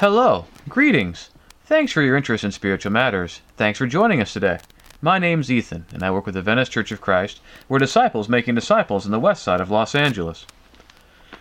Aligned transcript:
Hello, 0.00 0.46
greetings. 0.68 1.30
Thanks 1.66 1.92
for 1.92 2.02
your 2.02 2.16
interest 2.16 2.42
in 2.42 2.50
spiritual 2.50 2.90
matters. 2.90 3.42
Thanks 3.56 3.78
for 3.78 3.86
joining 3.86 4.20
us 4.20 4.32
today. 4.32 4.58
My 5.00 5.20
name's 5.20 5.52
Ethan, 5.52 5.86
and 5.92 6.02
I 6.02 6.10
work 6.10 6.26
with 6.26 6.34
the 6.34 6.42
Venice 6.42 6.68
Church 6.68 6.90
of 6.90 7.00
Christ. 7.00 7.40
We're 7.68 7.78
disciples 7.78 8.28
making 8.28 8.56
disciples 8.56 9.06
in 9.06 9.12
the 9.12 9.20
west 9.20 9.44
side 9.44 9.60
of 9.60 9.70
Los 9.70 9.94
Angeles. 9.94 10.46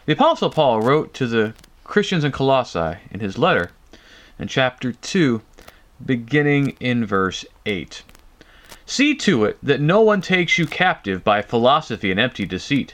The 0.05 0.13
Apostle 0.13 0.52
Paul 0.52 0.81
wrote 0.81 1.16
to 1.16 1.26
the 1.26 1.55
Christians 1.84 2.24
in 2.24 2.31
Colossae 2.31 3.00
in 3.10 3.21
his 3.21 3.39
letter 3.39 3.71
in 4.38 4.47
chapter 4.47 4.92
2, 4.92 5.42
beginning 6.06 6.78
in 6.79 7.08
verse 7.08 7.46
8. 7.65 8.04
See 8.85 9.15
to 9.15 9.46
it 9.46 9.58
that 9.63 9.81
no 9.81 10.01
one 10.01 10.22
takes 10.22 10.60
you 10.60 10.67
captive 10.67 11.24
by 11.24 11.42
philosophy 11.42 12.12
and 12.12 12.20
empty 12.20 12.46
deceit, 12.46 12.94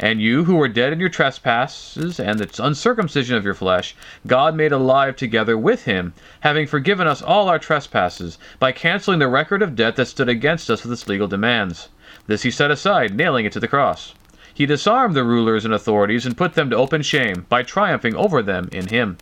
And 0.00 0.22
you 0.22 0.44
who 0.44 0.54
were 0.54 0.68
dead 0.68 0.92
in 0.92 1.00
your 1.00 1.08
trespasses 1.08 2.20
and 2.20 2.38
the 2.38 2.62
uncircumcision 2.62 3.36
of 3.36 3.44
your 3.44 3.54
flesh, 3.54 3.96
God 4.28 4.54
made 4.54 4.70
alive 4.70 5.16
together 5.16 5.58
with 5.58 5.86
him, 5.86 6.12
having 6.40 6.68
forgiven 6.68 7.08
us 7.08 7.20
all 7.20 7.48
our 7.48 7.58
trespasses, 7.58 8.38
by 8.60 8.70
canceling 8.70 9.18
the 9.18 9.26
record 9.26 9.60
of 9.60 9.74
debt 9.74 9.96
that 9.96 10.06
stood 10.06 10.28
against 10.28 10.70
us 10.70 10.84
with 10.84 10.92
its 10.92 11.08
legal 11.08 11.26
demands. 11.26 11.88
This 12.28 12.42
he 12.42 12.50
set 12.50 12.70
aside, 12.70 13.16
nailing 13.16 13.44
it 13.44 13.52
to 13.52 13.60
the 13.60 13.66
cross. 13.66 14.14
He 14.54 14.66
disarmed 14.66 15.14
the 15.14 15.24
rulers 15.24 15.64
and 15.64 15.72
authorities 15.72 16.26
and 16.26 16.36
put 16.36 16.54
them 16.54 16.68
to 16.70 16.76
open 16.76 17.02
shame 17.02 17.46
by 17.48 17.62
triumphing 17.62 18.14
over 18.14 18.42
them 18.42 18.68
in 18.72 18.88
him. 18.88 19.18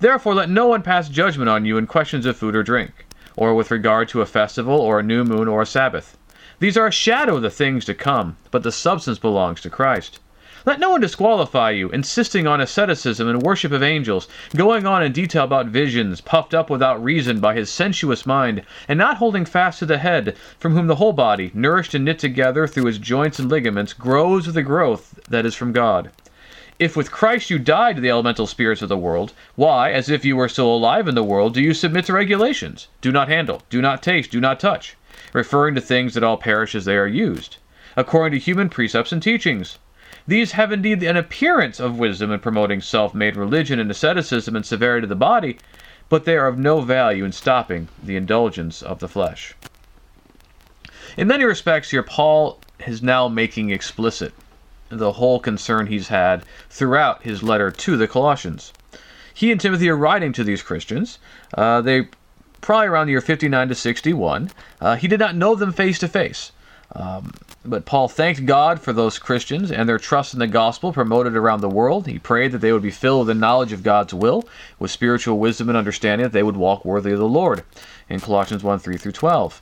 Therefore, 0.00 0.34
let 0.34 0.50
no 0.50 0.66
one 0.66 0.82
pass 0.82 1.08
judgment 1.08 1.48
on 1.48 1.64
you 1.64 1.78
in 1.78 1.86
questions 1.86 2.26
of 2.26 2.36
food 2.36 2.54
or 2.54 2.62
drink, 2.62 3.06
or 3.36 3.54
with 3.54 3.70
regard 3.70 4.08
to 4.10 4.20
a 4.20 4.26
festival, 4.26 4.78
or 4.78 4.98
a 4.98 5.02
new 5.02 5.24
moon, 5.24 5.48
or 5.48 5.62
a 5.62 5.66
Sabbath. 5.66 6.17
These 6.60 6.76
are 6.76 6.88
a 6.88 6.92
shadow 6.92 7.36
of 7.36 7.42
the 7.42 7.50
things 7.50 7.84
to 7.84 7.94
come, 7.94 8.36
but 8.50 8.64
the 8.64 8.72
substance 8.72 9.20
belongs 9.20 9.60
to 9.60 9.70
Christ. 9.70 10.18
Let 10.66 10.80
no 10.80 10.90
one 10.90 11.00
disqualify 11.00 11.70
you, 11.70 11.88
insisting 11.90 12.48
on 12.48 12.60
asceticism 12.60 13.28
and 13.28 13.40
worship 13.40 13.70
of 13.70 13.80
angels, 13.80 14.26
going 14.56 14.84
on 14.84 15.04
in 15.04 15.12
detail 15.12 15.44
about 15.44 15.66
visions, 15.66 16.20
puffed 16.20 16.54
up 16.54 16.68
without 16.68 17.02
reason 17.02 17.38
by 17.38 17.54
his 17.54 17.70
sensuous 17.70 18.26
mind, 18.26 18.62
and 18.88 18.98
not 18.98 19.18
holding 19.18 19.44
fast 19.44 19.78
to 19.78 19.86
the 19.86 19.98
head, 19.98 20.36
from 20.58 20.74
whom 20.74 20.88
the 20.88 20.96
whole 20.96 21.12
body, 21.12 21.52
nourished 21.54 21.94
and 21.94 22.04
knit 22.04 22.18
together 22.18 22.66
through 22.66 22.88
its 22.88 22.98
joints 22.98 23.38
and 23.38 23.48
ligaments, 23.48 23.92
grows 23.92 24.46
with 24.46 24.56
the 24.56 24.62
growth 24.64 25.16
that 25.30 25.46
is 25.46 25.54
from 25.54 25.70
God. 25.70 26.10
If 26.80 26.96
with 26.96 27.12
Christ 27.12 27.50
you 27.50 27.60
died 27.60 27.94
to 27.94 28.02
the 28.02 28.10
elemental 28.10 28.48
spirits 28.48 28.82
of 28.82 28.88
the 28.88 28.98
world, 28.98 29.32
why, 29.54 29.92
as 29.92 30.10
if 30.10 30.24
you 30.24 30.34
were 30.34 30.48
still 30.48 30.74
alive 30.74 31.06
in 31.06 31.14
the 31.14 31.22
world, 31.22 31.54
do 31.54 31.62
you 31.62 31.72
submit 31.72 32.06
to 32.06 32.12
regulations? 32.12 32.88
Do 33.00 33.12
not 33.12 33.28
handle, 33.28 33.62
do 33.70 33.80
not 33.80 34.02
taste, 34.02 34.32
do 34.32 34.40
not 34.40 34.58
touch, 34.58 34.96
referring 35.32 35.74
to 35.74 35.80
things 35.80 36.14
that 36.14 36.22
all 36.22 36.36
perish 36.36 36.74
as 36.74 36.84
they 36.84 36.96
are 36.96 37.06
used, 37.06 37.56
according 37.96 38.38
to 38.38 38.44
human 38.44 38.68
precepts 38.68 39.12
and 39.12 39.22
teachings. 39.22 39.78
These 40.26 40.52
have 40.52 40.72
indeed 40.72 41.02
an 41.02 41.16
appearance 41.16 41.80
of 41.80 41.98
wisdom 41.98 42.30
in 42.30 42.40
promoting 42.40 42.80
self 42.80 43.14
made 43.14 43.36
religion 43.36 43.78
and 43.78 43.90
asceticism 43.90 44.54
and 44.54 44.64
severity 44.64 45.04
of 45.04 45.08
the 45.08 45.16
body, 45.16 45.58
but 46.08 46.24
they 46.24 46.36
are 46.36 46.46
of 46.46 46.58
no 46.58 46.80
value 46.80 47.24
in 47.24 47.32
stopping 47.32 47.88
the 48.02 48.16
indulgence 48.16 48.82
of 48.82 49.00
the 49.00 49.08
flesh. 49.08 49.54
In 51.16 51.28
many 51.28 51.44
respects, 51.44 51.90
here 51.90 52.02
Paul 52.02 52.60
is 52.86 53.02
now 53.02 53.28
making 53.28 53.70
explicit 53.70 54.32
the 54.88 55.12
whole 55.12 55.40
concern 55.40 55.86
he's 55.86 56.08
had 56.08 56.44
throughout 56.70 57.22
his 57.22 57.42
letter 57.42 57.70
to 57.70 57.96
the 57.96 58.08
Colossians. 58.08 58.72
He 59.34 59.52
and 59.52 59.60
Timothy 59.60 59.88
are 59.88 59.96
writing 59.96 60.32
to 60.32 60.44
these 60.44 60.62
Christians. 60.62 61.18
Uh, 61.54 61.80
they 61.80 62.08
probably 62.60 62.88
around 62.88 63.06
the 63.06 63.12
year 63.12 63.20
59 63.20 63.68
to 63.68 63.74
61. 63.74 64.50
Uh, 64.80 64.96
he 64.96 65.08
did 65.08 65.20
not 65.20 65.36
know 65.36 65.54
them 65.54 65.72
face 65.72 65.98
to 65.98 66.08
face. 66.08 66.52
But 67.64 67.84
Paul 67.84 68.08
thanked 68.08 68.46
God 68.46 68.80
for 68.80 68.94
those 68.94 69.18
Christians 69.18 69.70
and 69.70 69.88
their 69.88 69.98
trust 69.98 70.32
in 70.32 70.40
the 70.40 70.46
gospel 70.46 70.92
promoted 70.92 71.36
around 71.36 71.60
the 71.60 71.68
world. 71.68 72.06
He 72.06 72.18
prayed 72.18 72.52
that 72.52 72.58
they 72.58 72.72
would 72.72 72.82
be 72.82 72.90
filled 72.90 73.26
with 73.26 73.36
the 73.36 73.40
knowledge 73.40 73.72
of 73.72 73.82
God's 73.82 74.14
will, 74.14 74.48
with 74.78 74.90
spiritual 74.90 75.38
wisdom 75.38 75.68
and 75.68 75.76
understanding, 75.76 76.24
that 76.24 76.32
they 76.32 76.42
would 76.42 76.56
walk 76.56 76.84
worthy 76.86 77.12
of 77.12 77.18
the 77.18 77.28
Lord. 77.28 77.64
In 78.08 78.20
Colossians 78.20 78.64
1 78.64 78.78
3 78.78 78.96
through 78.96 79.12
12. 79.12 79.60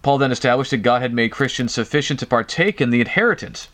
Paul 0.00 0.18
then 0.18 0.32
established 0.32 0.70
that 0.70 0.78
God 0.78 1.02
had 1.02 1.12
made 1.12 1.32
Christians 1.32 1.74
sufficient 1.74 2.18
to 2.20 2.26
partake 2.26 2.80
in 2.80 2.90
the 2.90 3.00
inheritance 3.00 3.68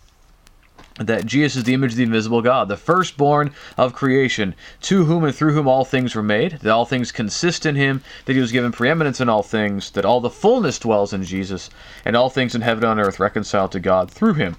that 0.98 1.26
Jesus 1.26 1.56
is 1.56 1.64
the 1.64 1.74
image 1.74 1.92
of 1.92 1.96
the 1.96 2.02
invisible 2.04 2.40
God, 2.40 2.68
the 2.68 2.76
firstborn 2.76 3.52
of 3.76 3.92
creation, 3.92 4.54
to 4.82 5.04
whom 5.04 5.24
and 5.24 5.34
through 5.34 5.52
whom 5.52 5.68
all 5.68 5.84
things 5.84 6.14
were 6.14 6.22
made, 6.22 6.52
that 6.62 6.72
all 6.72 6.86
things 6.86 7.12
consist 7.12 7.66
in 7.66 7.74
him, 7.74 8.02
that 8.24 8.32
he 8.32 8.40
was 8.40 8.52
given 8.52 8.72
preeminence 8.72 9.20
in 9.20 9.28
all 9.28 9.42
things, 9.42 9.90
that 9.90 10.04
all 10.04 10.20
the 10.20 10.30
fullness 10.30 10.78
dwells 10.78 11.12
in 11.12 11.22
Jesus, 11.22 11.68
and 12.04 12.16
all 12.16 12.30
things 12.30 12.54
in 12.54 12.62
heaven 12.62 12.84
and 12.84 13.00
earth 13.00 13.20
reconciled 13.20 13.72
to 13.72 13.80
God 13.80 14.10
through 14.10 14.34
him. 14.34 14.56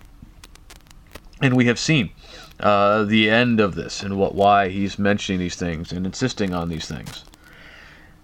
And 1.41 1.55
we 1.55 1.65
have 1.65 1.79
seen 1.79 2.11
uh, 2.59 3.03
the 3.03 3.29
end 3.29 3.59
of 3.59 3.75
this 3.75 4.01
and 4.01 4.17
what 4.17 4.33
why 4.33 4.69
he's 4.69 4.97
mentioning 4.97 5.39
these 5.39 5.55
things 5.55 5.91
and 5.91 6.05
insisting 6.05 6.53
on 6.53 6.69
these 6.69 6.87
things. 6.87 7.23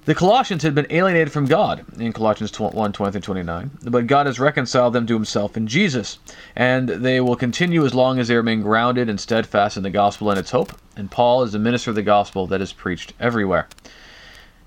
The 0.06 0.16
Colossians 0.16 0.64
had 0.64 0.76
been 0.76 0.88
alienated 0.90 1.32
from 1.32 1.46
God 1.46 1.86
in 1.98 2.12
Colossians 2.12 2.60
1 2.60 2.92
20 2.92 3.22
29, 3.22 3.72
but 3.86 4.06
God 4.06 4.26
has 4.26 4.38
reconciled 4.38 4.92
them 4.92 5.08
to 5.08 5.14
himself 5.14 5.56
in 5.56 5.66
Jesus, 5.66 6.20
and 6.58 6.90
they 6.90 7.22
will 7.22 7.38
continue 7.38 7.86
as 7.86 7.94
long 7.94 8.20
as 8.20 8.28
they 8.28 8.36
remain 8.36 8.62
grounded 8.62 9.08
and 9.08 9.18
steadfast 9.18 9.78
in 9.78 9.84
the 9.84 9.90
gospel 9.90 10.30
and 10.30 10.38
its 10.38 10.52
hope. 10.52 10.74
And 10.98 11.10
Paul 11.10 11.44
is 11.44 11.54
the 11.54 11.60
minister 11.60 11.90
of 11.90 11.96
the 11.96 12.02
gospel 12.02 12.48
that 12.48 12.60
is 12.60 12.74
preached 12.74 13.14
everywhere. 13.18 13.70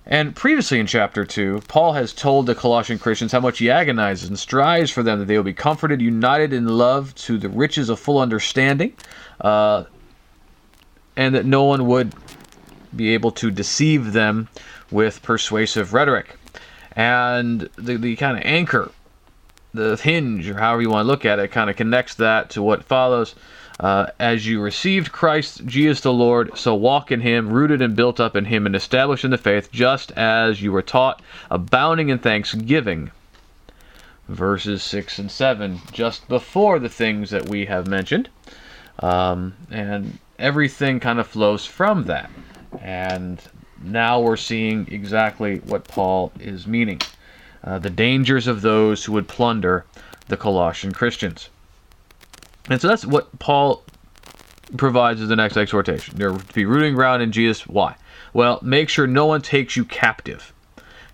And 0.06 0.34
previously 0.34 0.80
in 0.80 0.86
chapter 0.86 1.26
2, 1.26 1.64
Paul 1.68 1.92
has 1.92 2.14
told 2.14 2.46
the 2.46 2.54
Colossian 2.54 2.98
Christians 2.98 3.32
how 3.32 3.40
much 3.40 3.58
he 3.58 3.68
agonizes 3.68 4.30
and 4.30 4.38
strives 4.38 4.90
for 4.90 5.02
them 5.02 5.18
that 5.18 5.26
they 5.26 5.36
will 5.36 5.44
be 5.44 5.52
comforted, 5.52 6.00
united 6.00 6.54
in 6.54 6.66
love 6.66 7.14
to 7.16 7.36
the 7.36 7.50
riches 7.50 7.90
of 7.90 8.00
full 8.00 8.20
understanding, 8.20 8.94
uh, 9.42 9.84
and 11.14 11.34
that 11.34 11.44
no 11.44 11.64
one 11.64 11.86
would 11.86 12.14
be 12.94 13.12
able 13.12 13.32
to 13.32 13.50
deceive 13.50 14.14
them 14.14 14.48
with 14.90 15.22
persuasive 15.22 15.92
rhetoric. 15.92 16.36
And 16.92 17.68
the, 17.76 17.96
the 17.96 18.16
kind 18.16 18.38
of 18.38 18.44
anchor, 18.44 18.90
the 19.74 19.96
hinge, 19.96 20.48
or 20.48 20.58
however 20.58 20.82
you 20.82 20.90
want 20.90 21.04
to 21.04 21.08
look 21.08 21.24
at 21.24 21.38
it, 21.38 21.50
kind 21.50 21.68
of 21.68 21.76
connects 21.76 22.14
that 22.14 22.50
to 22.50 22.62
what 22.62 22.84
follows. 22.84 23.34
Uh, 23.78 24.06
as 24.18 24.46
you 24.46 24.58
received 24.60 25.12
Christ 25.12 25.66
Jesus 25.66 26.00
the 26.00 26.12
Lord, 26.12 26.56
so 26.56 26.74
walk 26.74 27.12
in 27.12 27.20
him, 27.20 27.50
rooted 27.50 27.82
and 27.82 27.94
built 27.94 28.18
up 28.18 28.34
in 28.34 28.46
him, 28.46 28.64
and 28.64 28.74
established 28.74 29.24
in 29.24 29.30
the 29.30 29.38
faith, 29.38 29.70
just 29.70 30.12
as 30.12 30.62
you 30.62 30.72
were 30.72 30.82
taught, 30.82 31.20
abounding 31.50 32.08
in 32.08 32.18
thanksgiving. 32.18 33.10
Verses 34.28 34.82
6 34.82 35.18
and 35.18 35.30
7, 35.30 35.80
just 35.92 36.26
before 36.26 36.78
the 36.78 36.88
things 36.88 37.30
that 37.30 37.48
we 37.48 37.66
have 37.66 37.86
mentioned. 37.86 38.30
Um, 39.00 39.54
and 39.70 40.18
everything 40.38 40.98
kind 40.98 41.20
of 41.20 41.26
flows 41.26 41.66
from 41.66 42.04
that. 42.04 42.30
And 42.80 43.40
now 43.92 44.20
we're 44.20 44.36
seeing 44.36 44.86
exactly 44.90 45.58
what 45.58 45.84
Paul 45.84 46.32
is 46.38 46.66
meaning 46.66 47.00
uh, 47.66 47.78
the 47.78 47.90
dangers 47.90 48.46
of 48.46 48.62
those 48.62 49.04
who 49.04 49.12
would 49.12 49.28
plunder 49.28 49.84
the 50.28 50.36
Colossian 50.36 50.92
Christians. 50.92 51.50
And 52.70 52.80
so 52.80 52.88
that's 52.88 53.04
what 53.04 53.38
Paul 53.38 53.82
provides 54.76 55.20
as 55.20 55.28
the 55.28 55.36
next 55.36 55.56
exhortation. 55.56 56.16
There 56.16 56.30
to 56.30 56.54
be 56.54 56.64
rooting 56.64 56.94
ground 56.94 57.22
in 57.22 57.32
Jesus. 57.32 57.66
Why? 57.66 57.96
Well, 58.32 58.60
make 58.62 58.88
sure 58.88 59.06
no 59.06 59.26
one 59.26 59.42
takes 59.42 59.76
you 59.76 59.84
captive. 59.84 60.52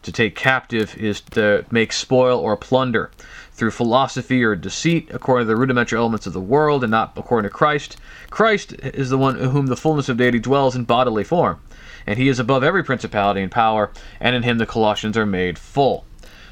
To 0.02 0.12
take 0.12 0.34
captive 0.34 0.96
is 0.96 1.20
to 1.32 1.64
make 1.70 1.92
spoil 1.92 2.38
or 2.38 2.56
plunder 2.56 3.10
through 3.52 3.70
philosophy 3.70 4.42
or 4.42 4.56
deceit, 4.56 5.08
according 5.12 5.46
to 5.46 5.48
the 5.48 5.56
rudimentary 5.56 5.98
elements 5.98 6.26
of 6.26 6.32
the 6.32 6.40
world, 6.40 6.82
and 6.82 6.90
not 6.90 7.12
according 7.16 7.48
to 7.48 7.54
Christ. 7.54 7.98
Christ 8.30 8.72
is 8.72 9.10
the 9.10 9.18
one 9.18 9.38
in 9.38 9.50
whom 9.50 9.66
the 9.66 9.76
fullness 9.76 10.08
of 10.08 10.16
deity 10.16 10.40
dwells 10.40 10.74
in 10.74 10.84
bodily 10.84 11.22
form 11.22 11.60
and 12.06 12.18
he 12.18 12.28
is 12.28 12.38
above 12.38 12.64
every 12.64 12.82
principality 12.82 13.42
and 13.42 13.50
power, 13.50 13.90
and 14.20 14.34
in 14.34 14.42
him 14.42 14.58
the 14.58 14.66
Colossians 14.66 15.16
are 15.16 15.26
made 15.26 15.58
full. 15.58 16.04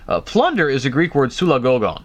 Uh, 0.08 0.20
plunder 0.20 0.68
is 0.68 0.82
the 0.82 0.90
Greek 0.90 1.14
word 1.14 1.30
sulagogon, 1.30 2.02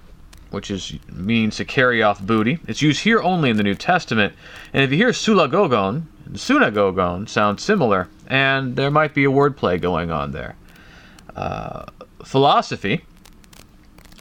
which 0.51 0.69
is 0.69 0.93
means 1.11 1.57
to 1.57 1.65
carry 1.65 2.03
off 2.03 2.21
booty. 2.21 2.59
It's 2.67 2.81
used 2.81 3.01
here 3.01 3.21
only 3.21 3.49
in 3.49 3.57
the 3.57 3.63
New 3.63 3.75
Testament, 3.75 4.33
and 4.73 4.83
if 4.83 4.91
you 4.91 4.97
hear 4.97 5.09
sulagogon, 5.09 6.03
sunagogon 6.31 7.27
sounds 7.27 7.63
similar, 7.63 8.07
and 8.27 8.75
there 8.75 8.91
might 8.91 9.13
be 9.13 9.25
a 9.25 9.29
wordplay 9.29 9.79
going 9.79 10.11
on 10.11 10.31
there. 10.31 10.55
Uh, 11.35 11.85
philosophy 12.23 13.05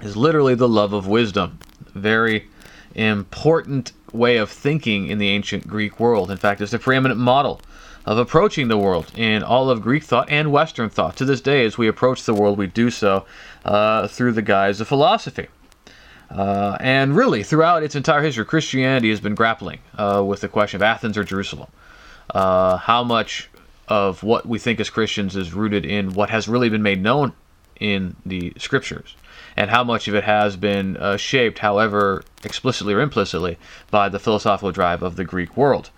is 0.03 0.17
literally 0.17 0.55
the 0.55 0.69
love 0.69 0.93
of 0.93 1.07
wisdom. 1.07 1.59
Very 1.95 2.49
important 2.95 3.93
way 4.13 4.37
of 4.37 4.51
thinking 4.51 5.09
in 5.09 5.19
the 5.19 5.29
ancient 5.29 5.67
Greek 5.67 5.99
world. 5.99 6.31
In 6.31 6.37
fact, 6.37 6.61
it's 6.61 6.73
the 6.73 6.79
preeminent 6.79 7.19
model 7.19 7.61
of 8.07 8.19
approaching 8.19 8.69
the 8.69 8.77
world 8.77 9.11
in 9.17 9.43
all 9.43 9.71
of 9.71 9.81
Greek 9.81 10.05
thought 10.05 10.29
and 10.31 10.53
Western 10.53 10.91
thought. 10.91 11.17
To 11.17 11.25
this 11.25 11.41
day, 11.41 11.65
as 11.65 11.79
we 11.79 11.89
approach 11.89 12.25
the 12.25 12.35
world, 12.35 12.59
we 12.59 12.67
do 12.67 12.91
so 12.91 13.25
uh, 13.65 14.09
through 14.09 14.33
the 14.33 14.43
guise 14.43 14.81
of 14.81 14.89
philosophy. 14.89 15.49
Uh, 16.31 16.77
and 16.81 17.17
really, 17.17 17.43
throughout 17.43 17.83
its 17.83 17.95
entire 17.95 18.23
history, 18.23 18.45
Christianity 18.45 19.11
has 19.11 19.21
been 19.21 19.35
grappling 19.35 19.81
uh, 19.97 20.23
with 20.27 20.41
the 20.41 20.49
question 20.49 20.79
of 20.79 20.83
Athens 20.83 21.17
or 21.17 21.25
Jerusalem. 21.25 21.69
Uh, 22.31 22.77
how 22.77 23.05
much 23.05 23.49
of 23.89 24.23
what 24.23 24.47
we 24.47 24.59
think 24.59 24.81
as 24.81 24.91
Christians 24.91 25.37
is 25.37 25.53
rooted 25.53 25.85
in 25.85 26.15
what 26.15 26.31
has 26.31 26.49
really 26.49 26.69
been 26.69 26.83
made 26.83 27.03
known 27.03 27.33
in 27.79 28.17
the 28.25 28.53
scriptures, 28.57 29.15
and 29.57 29.71
how 29.71 29.85
much 29.85 30.09
of 30.09 30.15
it 30.15 30.25
has 30.25 30.57
been 30.57 30.97
uh, 30.97 31.17
shaped, 31.17 31.59
however 31.59 32.25
explicitly 32.43 32.95
or 32.95 33.01
implicitly, 33.01 33.59
by 33.91 34.09
the 34.09 34.19
philosophical 34.19 34.73
drive 34.73 35.03
of 35.03 35.17
the 35.17 35.25
Greek 35.25 35.57
world. 35.57 35.91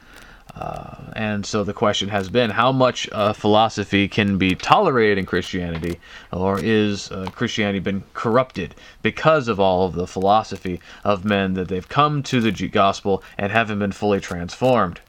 Uh, 0.57 0.97
and 1.13 1.45
so 1.45 1.63
the 1.63 1.75
question 1.75 2.09
has 2.09 2.31
been 2.31 2.49
how 2.49 2.73
much 2.73 3.09
uh, 3.13 3.33
philosophy 3.35 4.09
can 4.09 4.39
be 4.39 4.55
tolerated 4.55 5.19
in 5.19 5.27
Christianity, 5.27 6.01
or 6.33 6.59
is 6.59 7.11
uh, 7.13 7.27
Christianity 7.35 7.79
been 7.79 8.05
corrupted 8.15 8.75
because 9.03 9.49
of 9.49 9.61
all 9.61 9.87
of 9.87 9.95
the 9.95 10.07
philosophy 10.07 10.81
of 11.05 11.27
men 11.27 11.55
that 11.55 11.69
they've 11.69 11.89
come 11.89 12.23
to 12.23 12.41
the 12.41 12.69
gospel 12.69 13.23
and 13.37 13.53
haven't 13.53 13.81
been 13.81 13.93
fully 13.93 14.21
transformed? 14.21 15.01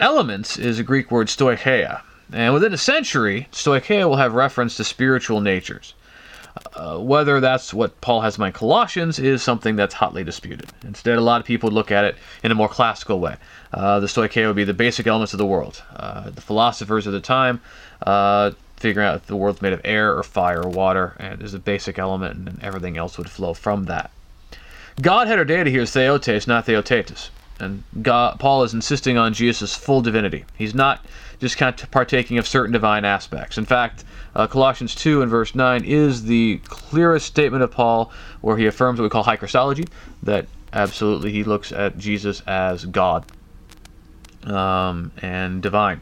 Elements 0.00 0.58
is 0.58 0.78
a 0.78 0.84
Greek 0.84 1.10
word 1.10 1.26
stoicheia, 1.26 2.00
and 2.32 2.54
within 2.54 2.72
a 2.72 2.78
century, 2.78 3.48
stoicheia 3.52 4.08
will 4.08 4.16
have 4.16 4.32
reference 4.32 4.76
to 4.76 4.84
spiritual 4.84 5.42
natures. 5.42 5.94
Uh, 6.76 6.98
whether 6.98 7.40
that's 7.40 7.72
what 7.72 7.98
Paul 8.02 8.20
has 8.20 8.36
in 8.36 8.42
mind 8.42 8.54
Colossians 8.54 9.18
is 9.18 9.42
something 9.42 9.76
that's 9.76 9.94
hotly 9.94 10.22
disputed. 10.24 10.68
Instead, 10.84 11.16
a 11.16 11.22
lot 11.22 11.40
of 11.40 11.46
people 11.46 11.70
look 11.70 11.90
at 11.90 12.04
it 12.04 12.16
in 12.44 12.52
a 12.52 12.54
more 12.54 12.68
classical 12.68 13.18
way. 13.18 13.36
Uh, 13.72 13.98
the 13.98 14.06
Stoicheia 14.06 14.46
would 14.46 14.56
be 14.56 14.64
the 14.64 14.74
basic 14.74 15.06
elements 15.06 15.32
of 15.32 15.38
the 15.38 15.46
world. 15.46 15.82
Uh, 15.94 16.28
the 16.28 16.42
philosophers 16.42 17.06
of 17.06 17.14
the 17.14 17.20
time 17.20 17.62
uh, 18.02 18.50
figuring 18.76 19.08
out 19.08 19.16
if 19.16 19.26
the 19.26 19.36
world's 19.36 19.62
made 19.62 19.72
of 19.72 19.80
air 19.84 20.14
or 20.14 20.22
fire 20.22 20.62
or 20.62 20.68
water, 20.68 21.16
and 21.18 21.40
is 21.40 21.54
a 21.54 21.58
basic 21.58 21.98
element, 21.98 22.48
and 22.48 22.62
everything 22.62 22.98
else 22.98 23.16
would 23.16 23.30
flow 23.30 23.54
from 23.54 23.84
that. 23.84 24.10
Godhead 25.00 25.38
or 25.38 25.44
deity 25.44 25.70
here 25.70 25.82
is 25.82 25.92
theotes, 25.92 26.46
not 26.46 26.66
theotetus. 26.66 27.30
And 27.58 27.82
God, 28.02 28.38
Paul 28.38 28.64
is 28.64 28.74
insisting 28.74 29.16
on 29.16 29.32
Jesus' 29.32 29.74
full 29.74 30.02
divinity. 30.02 30.44
He's 30.56 30.74
not 30.74 31.04
just 31.40 31.56
kind 31.56 31.80
of 31.80 31.90
partaking 31.90 32.38
of 32.38 32.46
certain 32.46 32.72
divine 32.72 33.04
aspects. 33.04 33.58
In 33.58 33.64
fact, 33.64 34.04
uh, 34.34 34.46
Colossians 34.46 34.94
2 34.94 35.22
and 35.22 35.30
verse 35.30 35.54
9 35.54 35.84
is 35.84 36.24
the 36.24 36.58
clearest 36.64 37.26
statement 37.26 37.62
of 37.62 37.70
Paul 37.70 38.12
where 38.42 38.56
he 38.56 38.66
affirms 38.66 38.98
what 38.98 39.04
we 39.04 39.10
call 39.10 39.22
high 39.22 39.36
Christology, 39.36 39.84
that 40.22 40.46
absolutely 40.72 41.32
he 41.32 41.44
looks 41.44 41.72
at 41.72 41.96
Jesus 41.96 42.42
as 42.46 42.84
God 42.84 43.24
um, 44.44 45.12
and 45.22 45.62
divine. 45.62 46.00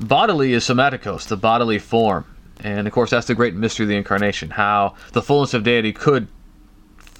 Bodily 0.00 0.54
is 0.54 0.64
somatikos, 0.64 1.28
the 1.28 1.36
bodily 1.36 1.78
form. 1.78 2.24
And 2.60 2.86
of 2.86 2.92
course, 2.92 3.10
that's 3.10 3.26
the 3.26 3.34
great 3.34 3.54
mystery 3.54 3.84
of 3.84 3.88
the 3.88 3.96
incarnation, 3.96 4.50
how 4.50 4.94
the 5.12 5.22
fullness 5.22 5.54
of 5.54 5.62
deity 5.62 5.92
could, 5.92 6.28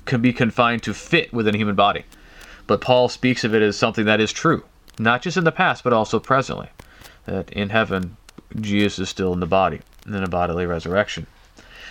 could 0.06 0.22
be 0.22 0.32
confined 0.32 0.82
to 0.84 0.94
fit 0.94 1.32
within 1.32 1.54
a 1.54 1.58
human 1.58 1.74
body. 1.74 2.04
But 2.70 2.80
Paul 2.80 3.08
speaks 3.08 3.42
of 3.42 3.52
it 3.52 3.62
as 3.62 3.76
something 3.76 4.04
that 4.04 4.20
is 4.20 4.32
true, 4.32 4.62
not 4.96 5.22
just 5.22 5.36
in 5.36 5.42
the 5.42 5.50
past, 5.50 5.82
but 5.82 5.92
also 5.92 6.20
presently. 6.20 6.68
That 7.26 7.50
in 7.50 7.70
heaven, 7.70 8.16
Jesus 8.60 9.00
is 9.00 9.08
still 9.08 9.32
in 9.32 9.40
the 9.40 9.46
body, 9.46 9.80
in 10.06 10.14
a 10.14 10.28
bodily 10.28 10.66
resurrection. 10.66 11.26